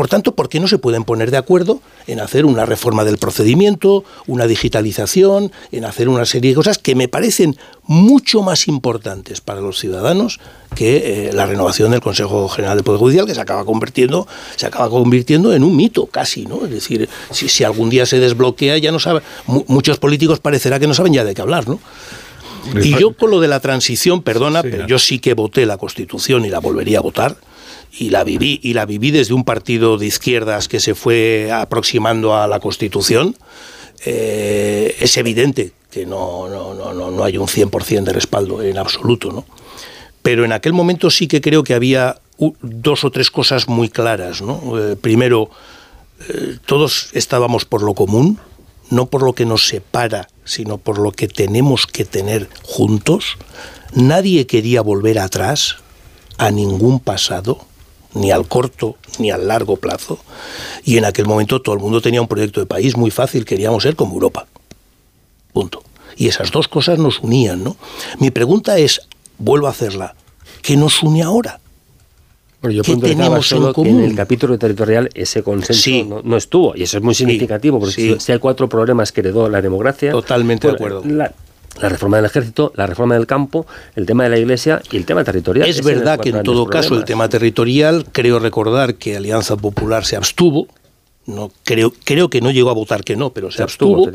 Por 0.00 0.08
tanto, 0.08 0.34
¿por 0.34 0.48
qué 0.48 0.60
no 0.60 0.66
se 0.66 0.78
pueden 0.78 1.04
poner 1.04 1.30
de 1.30 1.36
acuerdo 1.36 1.82
en 2.06 2.20
hacer 2.20 2.46
una 2.46 2.64
reforma 2.64 3.04
del 3.04 3.18
procedimiento, 3.18 4.02
una 4.26 4.46
digitalización, 4.46 5.52
en 5.72 5.84
hacer 5.84 6.08
una 6.08 6.24
serie 6.24 6.52
de 6.52 6.54
cosas 6.54 6.78
que 6.78 6.94
me 6.94 7.06
parecen 7.06 7.58
mucho 7.82 8.40
más 8.40 8.66
importantes 8.66 9.42
para 9.42 9.60
los 9.60 9.78
ciudadanos 9.78 10.40
que 10.74 11.28
eh, 11.28 11.32
la 11.34 11.44
renovación 11.44 11.90
del 11.90 12.00
Consejo 12.00 12.48
General 12.48 12.78
del 12.78 12.84
Poder 12.84 12.98
Judicial, 12.98 13.26
que 13.26 13.34
se 13.34 13.42
acaba 13.42 13.66
convirtiendo, 13.66 14.26
se 14.56 14.64
acaba 14.64 14.88
convirtiendo 14.88 15.52
en 15.52 15.62
un 15.62 15.76
mito 15.76 16.06
casi, 16.06 16.46
¿no? 16.46 16.64
Es 16.64 16.70
decir, 16.70 17.06
si, 17.30 17.62
algún 17.62 17.90
día 17.90 18.06
se 18.06 18.18
desbloquea, 18.20 18.78
ya 18.78 18.92
no 18.92 19.00
sabe, 19.00 19.20
muchos 19.44 19.98
políticos 19.98 20.40
parecerá 20.40 20.80
que 20.80 20.86
no 20.86 20.94
saben 20.94 21.12
ya 21.12 21.26
de 21.26 21.34
qué 21.34 21.42
hablar, 21.42 21.68
¿no? 21.68 21.78
Y 22.82 22.98
yo 22.98 23.12
con 23.12 23.30
lo 23.30 23.38
de 23.38 23.48
la 23.48 23.60
transición, 23.60 24.22
perdona, 24.22 24.62
pero 24.62 24.86
yo 24.86 24.98
sí 24.98 25.18
que 25.18 25.34
voté 25.34 25.66
la 25.66 25.76
Constitución 25.76 26.46
y 26.46 26.48
la 26.48 26.58
volvería 26.58 27.00
a 27.00 27.02
votar 27.02 27.36
y 27.92 28.10
la 28.10 28.24
viví 28.24 28.60
y 28.62 28.74
la 28.74 28.86
viví 28.86 29.10
desde 29.10 29.34
un 29.34 29.44
partido 29.44 29.98
de 29.98 30.06
izquierdas 30.06 30.68
que 30.68 30.80
se 30.80 30.94
fue 30.94 31.50
aproximando 31.52 32.36
a 32.36 32.46
la 32.46 32.60
Constitución. 32.60 33.36
Eh, 34.04 34.96
es 35.00 35.16
evidente 35.16 35.72
que 35.90 36.06
no, 36.06 36.48
no, 36.48 36.74
no, 36.74 37.10
no 37.10 37.24
hay 37.24 37.36
un 37.36 37.48
100% 37.48 38.04
de 38.04 38.12
respaldo 38.12 38.62
en 38.62 38.78
absoluto, 38.78 39.32
¿no? 39.32 39.44
Pero 40.22 40.44
en 40.44 40.52
aquel 40.52 40.72
momento 40.72 41.10
sí 41.10 41.26
que 41.26 41.40
creo 41.40 41.64
que 41.64 41.74
había 41.74 42.20
dos 42.62 43.04
o 43.04 43.10
tres 43.10 43.30
cosas 43.30 43.68
muy 43.68 43.88
claras, 43.88 44.42
¿no? 44.42 44.78
Eh, 44.78 44.96
primero, 44.96 45.50
eh, 46.28 46.58
todos 46.66 47.10
estábamos 47.12 47.64
por 47.64 47.82
lo 47.82 47.94
común, 47.94 48.38
no 48.90 49.06
por 49.06 49.22
lo 49.22 49.32
que 49.32 49.46
nos 49.46 49.66
separa, 49.66 50.28
sino 50.44 50.78
por 50.78 50.98
lo 50.98 51.12
que 51.12 51.28
tenemos 51.28 51.86
que 51.86 52.04
tener 52.04 52.48
juntos. 52.62 53.36
Nadie 53.94 54.46
quería 54.46 54.82
volver 54.82 55.18
atrás 55.18 55.76
a 56.38 56.50
ningún 56.50 57.00
pasado 57.00 57.66
ni 58.14 58.30
al 58.30 58.46
corto 58.46 58.96
ni 59.18 59.30
al 59.30 59.46
largo 59.48 59.76
plazo. 59.76 60.18
Y 60.84 60.96
en 60.96 61.04
aquel 61.04 61.26
momento 61.26 61.60
todo 61.62 61.74
el 61.74 61.80
mundo 61.80 62.00
tenía 62.00 62.20
un 62.20 62.28
proyecto 62.28 62.60
de 62.60 62.66
país 62.66 62.96
muy 62.96 63.10
fácil, 63.10 63.44
queríamos 63.44 63.82
ser 63.82 63.96
como 63.96 64.14
Europa. 64.14 64.46
Punto. 65.52 65.82
Y 66.16 66.28
esas 66.28 66.50
dos 66.50 66.68
cosas 66.68 66.98
nos 66.98 67.20
unían, 67.20 67.64
¿no? 67.64 67.76
Mi 68.18 68.30
pregunta 68.30 68.78
es, 68.78 69.02
vuelvo 69.38 69.66
a 69.66 69.70
hacerla, 69.70 70.14
¿qué 70.62 70.76
nos 70.76 71.02
une 71.02 71.22
ahora? 71.22 71.60
Bueno, 72.60 72.76
yo 72.76 72.82
¿Qué 72.82 72.96
tenemos 72.96 73.50
en 73.52 73.72
común? 73.72 74.00
en 74.00 74.10
el 74.10 74.14
capítulo 74.14 74.58
territorial 74.58 75.08
ese 75.14 75.42
consenso 75.42 76.20
no, 76.22 76.36
estuvo, 76.36 76.76
y 76.76 76.82
eso 76.82 76.98
es 76.98 77.02
muy 77.02 77.14
significativo, 77.14 77.80
porque 77.80 78.18
si, 78.18 78.32
hay 78.32 78.38
cuatro 78.38 78.68
problemas 78.68 79.12
que 79.12 79.20
heredó 79.20 79.48
la 79.48 79.62
democracia... 79.62 80.12
Totalmente 80.12 80.66
de 80.68 80.74
acuerdo 80.74 81.02
la 81.06 81.32
reforma 81.88 82.16
del 82.16 82.26
ejército, 82.26 82.72
la 82.76 82.86
reforma 82.86 83.14
del 83.14 83.26
campo, 83.26 83.66
el 83.94 84.06
tema 84.06 84.24
de 84.24 84.30
la 84.30 84.38
iglesia 84.38 84.82
y 84.90 84.96
el 84.96 85.06
tema 85.06 85.24
territorial. 85.24 85.68
Es 85.68 85.82
verdad 85.82 86.18
que 86.20 86.30
en 86.30 86.42
todo 86.42 86.66
caso 86.66 86.94
el 86.94 87.04
tema 87.04 87.28
territorial, 87.28 88.06
creo 88.12 88.38
recordar 88.38 88.96
que 88.96 89.16
Alianza 89.16 89.56
Popular 89.56 90.04
se 90.04 90.16
abstuvo, 90.16 90.68
no 91.26 91.52
creo 91.64 91.92
creo 92.04 92.28
que 92.28 92.40
no 92.40 92.50
llegó 92.50 92.70
a 92.70 92.74
votar 92.74 93.04
que 93.04 93.14
no, 93.14 93.30
pero 93.32 93.50
se, 93.50 93.62
abstuvo. 93.62 94.10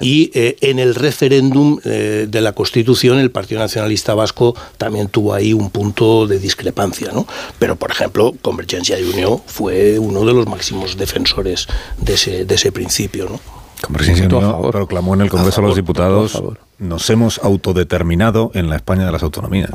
Y 0.00 0.30
eh, 0.34 0.56
en 0.60 0.78
el 0.78 0.94
referéndum 0.94 1.78
eh, 1.84 2.26
de 2.28 2.40
la 2.40 2.52
Constitución 2.52 3.18
el 3.18 3.30
Partido 3.30 3.60
Nacionalista 3.60 4.14
Vasco 4.14 4.56
también 4.78 5.08
tuvo 5.08 5.34
ahí 5.34 5.52
un 5.52 5.70
punto 5.70 6.26
de 6.26 6.38
discrepancia, 6.38 7.10
¿no? 7.12 7.26
Pero 7.58 7.76
por 7.76 7.90
ejemplo, 7.90 8.34
Convergencia 8.40 8.98
y 8.98 9.04
Unión 9.04 9.42
fue 9.46 9.98
uno 9.98 10.24
de 10.24 10.32
los 10.32 10.46
máximos 10.46 10.96
defensores 10.96 11.66
de 11.98 12.14
ese 12.14 12.44
de 12.44 12.54
ese 12.54 12.72
principio, 12.72 13.28
¿no? 13.28 13.63
Convergencia 13.84 14.28
proclamó 14.28 15.14
en 15.14 15.22
el 15.22 15.30
Congreso 15.30 15.60
de 15.60 15.66
los 15.68 15.76
Diputados 15.76 16.42
nos 16.78 17.08
hemos 17.10 17.38
autodeterminado 17.38 18.50
en 18.54 18.68
la 18.68 18.76
España 18.76 19.06
de 19.06 19.12
las 19.12 19.22
autonomías. 19.22 19.70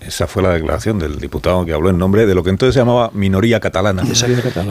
Esa 0.00 0.26
fue 0.26 0.42
la 0.42 0.50
declaración 0.50 0.98
del 0.98 1.18
diputado 1.18 1.64
que 1.64 1.72
habló 1.72 1.90
en 1.90 1.98
nombre 1.98 2.26
de 2.26 2.34
lo 2.34 2.42
que 2.42 2.50
entonces 2.50 2.74
se 2.74 2.80
llamaba 2.80 3.10
minoría 3.14 3.60
catalana. 3.60 4.02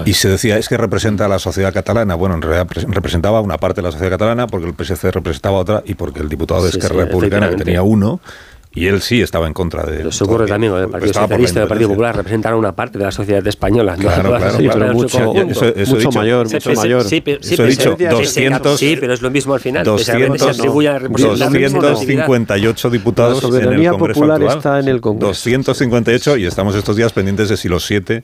Y 0.05 0.13
se 0.13 0.29
decía, 0.29 0.57
es 0.57 0.69
que 0.69 0.77
representa 0.77 1.25
a 1.25 1.27
la 1.27 1.39
sociedad 1.39 1.73
catalana. 1.73 2.15
Bueno, 2.15 2.35
en 2.35 2.41
realidad 2.41 2.67
representaba 2.87 3.41
una 3.41 3.57
parte 3.57 3.81
de 3.81 3.87
la 3.87 3.91
sociedad 3.91 4.11
catalana 4.11 4.47
porque 4.47 4.67
el 4.67 4.75
PSC 4.75 5.11
representaba 5.11 5.57
otra 5.57 5.83
y 5.85 5.95
porque 5.95 6.19
el 6.19 6.29
diputado 6.29 6.63
de 6.63 6.69
Esquerra 6.69 7.05
Republicana, 7.05 7.49
que 7.49 7.57
tenía 7.57 7.81
uno, 7.81 8.19
y 8.75 8.87
él 8.87 9.01
sí 9.01 9.21
estaba 9.21 9.45
en 9.47 9.53
contra 9.53 9.83
de. 9.83 10.07
Eso 10.07 10.25
ocurre 10.25 10.47
también 10.47 10.73
con 10.73 10.81
el 10.81 10.89
Partido 10.89 11.13
Socialista 11.13 11.59
y 11.59 11.63
el 11.63 11.67
Partido 11.67 11.89
Popular. 11.89 12.15
Representan 12.15 12.53
a 12.53 12.55
una 12.55 12.75
parte 12.75 12.97
de 12.97 13.05
la 13.05 13.11
sociedad 13.11 13.45
española. 13.45 13.95
Claro, 13.95 14.35
claro, 14.35 14.57
pero 14.57 14.93
mucho, 14.93 15.33
mucho 15.33 16.11
mayor, 16.11 16.51
mucho 16.51 16.73
mayor. 16.73 17.03
Sí, 17.03 17.21
pero, 17.21 17.41
sí, 17.41 17.55
he 17.57 17.65
dicho, 17.67 17.95
200, 17.95 18.79
sí, 18.79 18.97
pero 18.99 19.13
es 19.13 19.21
lo 19.21 19.29
mismo 19.29 19.53
al 19.53 19.59
final. 19.59 19.85
200, 19.85 20.41
se 20.41 20.49
atribuye 20.49 20.89
a 20.89 20.99
258 20.99 22.89
diputados 22.89 23.43
en 23.43 23.73
el 23.73 23.89
Congreso 23.89 24.19
Popular 24.19 24.41
actual. 24.41 24.57
está 24.57 24.79
en 24.79 24.87
el 24.87 25.01
Congreso. 25.01 25.27
258 25.27 26.37
y 26.37 26.45
estamos 26.45 26.75
estos 26.75 26.95
días 26.95 27.13
pendientes 27.13 27.49
de 27.49 27.57
si 27.57 27.69
los 27.69 27.85
siete 27.85 28.23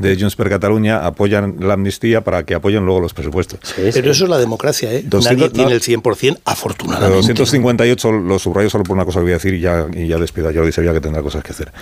de 0.00 0.16
Junts 0.16 0.36
per 0.36 0.48
Cataluña 0.48 1.04
apoyan 1.04 1.56
la 1.60 1.74
amnistía 1.74 2.22
para 2.22 2.44
que 2.44 2.54
apoyen 2.54 2.84
luego 2.84 3.00
los 3.00 3.14
presupuestos. 3.14 3.60
Pero 3.76 4.10
eso 4.10 4.24
es 4.24 4.30
la 4.30 4.38
democracia, 4.38 4.92
¿eh? 4.92 5.04
Nadie 5.10 5.50
tiene 5.50 5.72
el 5.72 5.80
100%, 5.80 6.38
afortunadamente. 6.44 7.16
258 7.16 8.12
lo 8.12 8.38
subrayo 8.38 8.70
solo 8.70 8.84
por 8.84 8.94
una 8.94 9.04
cosa 9.04 9.18
que 9.18 9.24
voy 9.24 9.32
a 9.32 9.34
decir 9.34 9.54
y 9.54 9.60
ya, 9.60 9.86
y 9.92 10.06
ya 10.06 10.18
despido 10.18 10.48
a 10.48 10.52
Jordi 10.52 10.72
sabía 10.72 10.92
que 10.92 11.00
tendrá 11.00 11.22
cosas 11.22 11.42
que 11.42 11.52
hacer. 11.52 11.72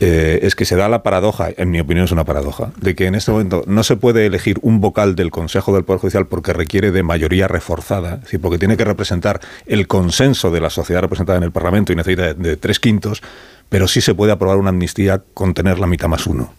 Eh, 0.00 0.40
es 0.42 0.56
que 0.56 0.64
se 0.64 0.74
da 0.76 0.88
la 0.88 1.02
paradoja, 1.02 1.50
en 1.56 1.70
mi 1.70 1.78
opinión 1.80 2.04
es 2.04 2.12
una 2.12 2.24
paradoja, 2.24 2.72
de 2.80 2.94
que 2.94 3.06
en 3.06 3.14
este 3.14 3.30
momento 3.30 3.62
no 3.66 3.84
se 3.84 3.96
puede 3.96 4.26
elegir 4.26 4.58
un 4.62 4.80
vocal 4.80 5.14
del 5.14 5.30
Consejo 5.30 5.72
del 5.72 5.84
Poder 5.84 6.00
Judicial 6.00 6.26
porque 6.26 6.52
requiere 6.52 6.90
de 6.90 7.02
mayoría 7.04 7.46
reforzada, 7.46 8.16
es 8.16 8.22
decir, 8.22 8.40
porque 8.40 8.58
tiene 8.58 8.76
que 8.76 8.84
representar 8.84 9.40
el 9.66 9.86
consenso 9.86 10.50
de 10.50 10.60
la 10.60 10.70
sociedad 10.70 11.00
representada 11.00 11.38
en 11.38 11.44
el 11.44 11.52
Parlamento 11.52 11.92
y 11.92 11.96
necesita 11.96 12.34
de 12.34 12.56
tres 12.56 12.80
quintos, 12.80 13.22
pero 13.68 13.88
sí 13.88 14.00
se 14.00 14.14
puede 14.14 14.32
aprobar 14.32 14.58
una 14.58 14.70
amnistía 14.70 15.22
con 15.34 15.54
tener 15.54 15.78
la 15.78 15.86
mitad 15.86 16.08
más 16.08 16.26
uno. 16.26 16.54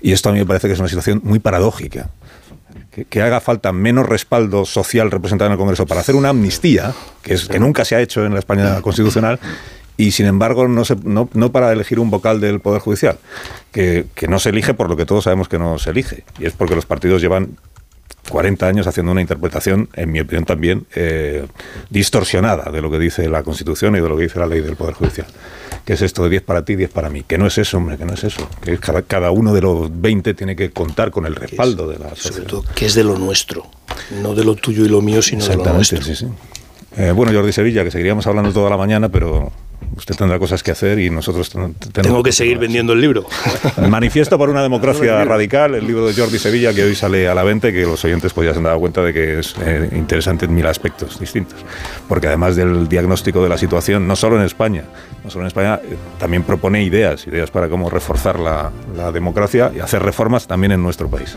Y 0.00 0.12
esto 0.12 0.28
a 0.28 0.32
mí 0.32 0.38
me 0.38 0.46
parece 0.46 0.68
que 0.68 0.74
es 0.74 0.78
una 0.78 0.88
situación 0.88 1.20
muy 1.24 1.38
paradójica. 1.38 2.10
Que, 3.08 3.22
haga 3.22 3.40
falta 3.40 3.72
menos 3.72 4.08
respaldo 4.08 4.64
social 4.64 5.10
representado 5.10 5.46
en 5.46 5.52
el 5.52 5.58
Congreso 5.58 5.86
para 5.86 6.00
hacer 6.00 6.14
una 6.14 6.30
amnistía, 6.30 6.92
que, 7.22 7.34
es, 7.34 7.46
que 7.46 7.58
nunca 7.58 7.84
se 7.84 7.96
ha 7.96 8.00
hecho 8.00 8.24
en 8.24 8.32
la 8.32 8.40
España 8.40 8.80
constitucional, 8.82 9.38
y 9.96 10.10
sin 10.10 10.26
embargo 10.26 10.66
no, 10.66 10.84
se, 10.84 10.96
no, 10.96 11.28
no, 11.34 11.52
para 11.52 11.72
elegir 11.72 12.00
un 12.00 12.10
vocal 12.10 12.40
del 12.40 12.60
Poder 12.60 12.80
Judicial, 12.80 13.18
que, 13.70 14.06
que, 14.14 14.28
no 14.28 14.38
se 14.38 14.50
elige 14.50 14.74
por 14.74 14.88
lo 14.88 14.96
que 14.96 15.06
todos 15.06 15.24
sabemos 15.24 15.48
que 15.48 15.58
no 15.58 15.78
se 15.78 15.90
elige, 15.90 16.24
y 16.38 16.46
es 16.46 16.52
porque 16.52 16.74
los 16.74 16.86
partidos 16.86 17.22
llevan 17.22 17.56
40 18.30 18.66
años 18.66 18.86
haciendo 18.86 19.12
una 19.12 19.20
interpretación, 19.20 19.90
en 19.94 20.10
mi 20.10 20.20
opinión 20.20 20.46
también, 20.46 20.86
eh, 20.94 21.46
distorsionada 21.90 22.70
de 22.70 22.80
lo 22.80 22.90
que 22.90 22.98
dice 22.98 23.28
la 23.28 23.42
Constitución 23.42 23.96
y 23.96 24.00
de 24.00 24.08
lo 24.08 24.16
que 24.16 24.22
dice 24.22 24.38
la 24.38 24.46
ley 24.46 24.60
del 24.60 24.76
Poder 24.76 24.94
Judicial. 24.94 25.26
Que 25.84 25.94
es 25.94 26.02
esto 26.02 26.22
de 26.24 26.30
10 26.30 26.42
para 26.42 26.64
ti, 26.64 26.76
10 26.76 26.90
para 26.90 27.10
mí. 27.10 27.24
Que 27.26 27.36
no 27.36 27.46
es 27.46 27.58
eso, 27.58 27.76
hombre, 27.76 27.98
que 27.98 28.04
no 28.04 28.14
es 28.14 28.24
eso. 28.24 28.48
Que 28.62 28.78
cada, 28.78 29.02
cada 29.02 29.30
uno 29.30 29.52
de 29.52 29.60
los 29.60 30.00
20 30.00 30.32
tiene 30.34 30.56
que 30.56 30.70
contar 30.70 31.10
con 31.10 31.26
el 31.26 31.34
respaldo 31.34 31.88
de 31.88 31.98
la 31.98 32.10
sociedad. 32.10 32.36
Sobre 32.36 32.48
todo, 32.48 32.64
que 32.74 32.86
es 32.86 32.94
de 32.94 33.04
lo 33.04 33.18
nuestro. 33.18 33.66
No 34.22 34.34
de 34.34 34.44
lo 34.44 34.54
tuyo 34.54 34.84
y 34.84 34.88
lo 34.88 35.02
mío, 35.02 35.20
sino 35.20 35.46
de 35.46 35.56
lo 35.56 35.72
nuestro. 35.72 36.00
Sí, 36.02 36.14
sí. 36.14 36.26
Eh, 36.96 37.12
bueno, 37.12 37.32
Jordi 37.32 37.52
Sevilla, 37.52 37.84
que 37.84 37.90
seguiríamos 37.90 38.26
hablando 38.26 38.52
toda 38.52 38.70
la 38.70 38.76
mañana, 38.76 39.08
pero 39.08 39.52
usted 39.96 40.14
tendrá 40.14 40.38
cosas 40.38 40.62
que 40.62 40.70
hacer 40.70 40.98
y 40.98 41.10
nosotros 41.10 41.50
tenemos... 41.50 41.76
Tengo 41.92 42.22
que 42.22 42.32
seguir 42.32 42.58
vendiendo 42.58 42.92
el 42.92 43.00
libro. 43.00 43.26
Manifiesto 43.88 44.38
por 44.38 44.50
una 44.50 44.62
democracia 44.62 45.24
radical, 45.24 45.74
el 45.74 45.86
libro 45.86 46.06
de 46.06 46.14
Jordi 46.14 46.38
Sevilla, 46.38 46.72
que 46.72 46.84
hoy 46.84 46.94
sale 46.94 47.28
a 47.28 47.34
la 47.34 47.42
venta 47.42 47.68
y 47.68 47.72
que 47.72 47.82
los 47.82 48.04
oyentes 48.04 48.32
pues 48.32 48.46
ya 48.46 48.52
se 48.52 48.58
han 48.58 48.64
dado 48.64 48.78
cuenta 48.78 49.02
de 49.02 49.12
que 49.12 49.40
es 49.40 49.54
eh, 49.64 49.90
interesante 49.92 50.46
en 50.46 50.54
mil 50.54 50.66
aspectos 50.66 51.18
distintos. 51.18 51.58
Porque 52.08 52.26
además 52.26 52.56
del 52.56 52.88
diagnóstico 52.88 53.42
de 53.42 53.48
la 53.48 53.58
situación, 53.58 54.06
no 54.06 54.16
solo 54.16 54.38
en 54.38 54.44
España, 54.44 54.84
no 55.24 55.30
solo 55.30 55.44
en 55.44 55.48
España, 55.48 55.80
eh, 55.82 55.96
también 56.18 56.42
propone 56.42 56.82
ideas, 56.82 57.26
ideas 57.26 57.50
para 57.50 57.68
cómo 57.68 57.90
reforzar 57.90 58.38
la, 58.38 58.72
democracia 59.12 59.72
y 59.74 59.80
hacer 59.80 60.02
reformas 60.02 60.46
también 60.46 60.72
en 60.72 60.82
nuestro 60.82 61.08
país. 61.08 61.34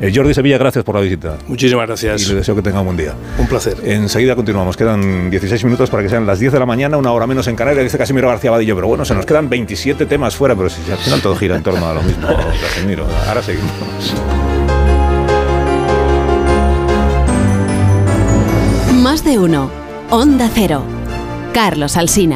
Eh, 0.00 0.12
Jordi 0.14 0.34
Sevilla, 0.34 0.58
gracias 0.58 0.84
por 0.84 0.96
la 0.96 1.00
visita. 1.00 1.36
Muchísimas 1.46 1.86
gracias. 1.86 2.22
Y 2.22 2.30
le 2.30 2.34
deseo 2.36 2.54
que 2.56 2.62
tenga 2.62 2.80
un 2.80 2.86
buen 2.86 2.96
día. 2.96 3.14
Un 3.38 3.46
placer. 3.46 3.76
Enseguida 3.84 4.34
continuamos. 4.34 4.76
Quedan 4.76 5.30
16 5.30 5.64
minutos 5.64 5.90
para 5.90 6.02
que 6.02 6.08
sean 6.08 6.26
las 6.26 6.40
10 6.40 6.52
de 6.52 6.58
la 6.58 6.66
mañana, 6.66 6.96
una 6.96 7.12
hora 7.12 7.26
menos 7.26 7.46
en 7.46 7.56
Canarias, 7.56 7.84
dice 7.94 7.98
Casimiro 7.98 8.28
García 8.28 8.50
Badillo. 8.50 8.74
Pero 8.74 8.88
bueno, 8.88 9.04
se 9.04 9.14
nos 9.14 9.24
quedan 9.24 9.48
27 9.48 10.06
temas 10.06 10.34
fuera, 10.34 10.56
pero 10.56 10.68
si 10.68 10.90
al 10.90 10.98
final 10.98 11.20
todo 11.20 11.36
gira 11.36 11.56
en 11.56 11.62
torno 11.62 11.86
a 11.86 11.94
lo 11.94 12.02
mismo, 12.02 12.26
Casimiro. 12.60 13.06
Ahora 13.28 13.42
seguimos. 13.42 13.70
Más 19.02 19.24
de 19.24 19.38
uno. 19.38 19.70
Onda 20.10 20.50
Cero. 20.52 20.82
Carlos 21.52 21.96
Alsina. 21.96 22.32